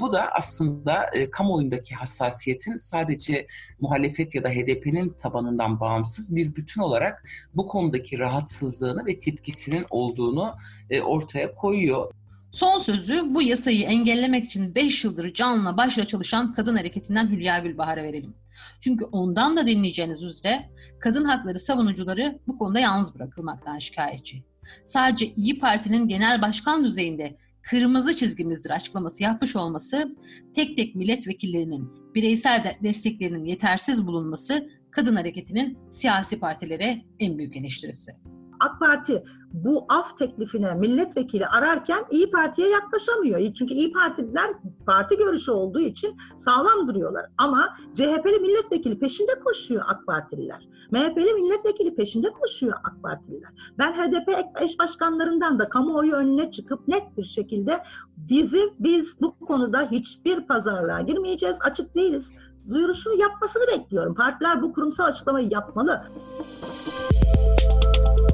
Bu 0.00 0.12
da 0.12 0.28
aslında 0.32 1.10
kamuoyundaki 1.32 1.94
hassasiyetin 1.94 2.78
sadece 2.78 3.46
muhalefet 3.80 4.34
ya 4.34 4.44
da 4.44 4.48
HDP'nin 4.48 5.08
tabanından 5.08 5.80
bağımsız 5.80 6.36
bir 6.36 6.56
bütün 6.56 6.80
olarak 6.82 7.24
bu 7.54 7.66
konudaki 7.66 8.18
rahatsızlığını 8.18 9.06
ve 9.06 9.18
tepkisinin 9.20 9.86
olduğunu 9.90 10.54
e, 10.90 11.00
ortaya 11.00 11.54
koyuyor. 11.54 12.12
Son 12.52 12.78
sözü 12.78 13.34
bu 13.34 13.42
yasayı 13.42 13.82
engellemek 13.82 14.44
için 14.44 14.74
5 14.74 15.04
yıldır 15.04 15.34
canla 15.34 15.76
başla 15.76 16.04
çalışan 16.04 16.54
kadın 16.54 16.76
hareketinden 16.76 17.30
Hülya 17.30 17.58
Gülbahar'a 17.58 18.02
verelim. 18.02 18.34
Çünkü 18.80 19.04
ondan 19.04 19.56
da 19.56 19.66
dinleyeceğiniz 19.66 20.22
üzere 20.22 20.70
kadın 21.00 21.24
hakları 21.24 21.58
savunucuları 21.58 22.38
bu 22.46 22.58
konuda 22.58 22.80
yalnız 22.80 23.14
bırakılmaktan 23.14 23.78
şikayetçi. 23.78 24.44
Sadece 24.84 25.26
İyi 25.26 25.58
Parti'nin 25.58 26.08
genel 26.08 26.42
başkan 26.42 26.84
düzeyinde 26.84 27.36
kırmızı 27.62 28.16
çizgimizdir 28.16 28.70
açıklaması 28.70 29.22
yapmış 29.22 29.56
olması, 29.56 30.16
tek 30.54 30.76
tek 30.76 30.94
milletvekillerinin 30.94 31.90
bireysel 32.14 32.76
desteklerinin 32.82 33.44
yetersiz 33.44 34.06
bulunması 34.06 34.70
kadın 34.90 35.16
hareketinin 35.16 35.78
siyasi 35.90 36.40
partilere 36.40 37.02
en 37.18 37.38
büyük 37.38 37.56
eleştirisi. 37.56 38.12
AK 38.60 38.80
Parti 38.80 39.24
bu 39.52 39.86
af 39.88 40.18
teklifine 40.18 40.74
milletvekili 40.74 41.46
ararken 41.46 42.04
İyi 42.10 42.30
Parti'ye 42.30 42.68
yaklaşamıyor. 42.68 43.54
Çünkü 43.54 43.74
İyi 43.74 43.92
Partililer 43.92 44.50
parti 44.86 45.16
görüşü 45.16 45.50
olduğu 45.50 45.80
için 45.80 46.16
sağlam 46.36 46.88
duruyorlar. 46.88 47.26
Ama 47.38 47.76
CHP'li 47.94 48.40
milletvekili 48.40 48.98
peşinde 48.98 49.32
koşuyor 49.44 49.82
AK 49.86 50.06
Partililer. 50.06 50.68
MHP'li 50.90 51.34
milletvekili 51.34 51.94
peşinde 51.94 52.30
koşuyor 52.30 52.76
AK 52.84 53.02
Partililer. 53.02 53.50
Ben 53.78 53.92
HDP 53.92 54.28
eş 54.60 54.78
başkanlarından 54.78 55.58
da 55.58 55.68
kamuoyu 55.68 56.12
önüne 56.12 56.52
çıkıp 56.52 56.88
net 56.88 57.16
bir 57.16 57.24
şekilde 57.24 57.82
bizi 58.16 58.74
biz 58.78 59.20
bu 59.20 59.38
konuda 59.38 59.90
hiçbir 59.90 60.46
pazarlığa 60.46 61.00
girmeyeceğiz, 61.00 61.56
açık 61.60 61.94
değiliz 61.94 62.32
duyurusunu 62.70 63.14
yapmasını 63.14 63.62
bekliyorum. 63.66 64.14
Partiler 64.14 64.62
bu 64.62 64.72
kurumsal 64.72 65.04
açıklamayı 65.04 65.48
yapmalı. 65.50 66.02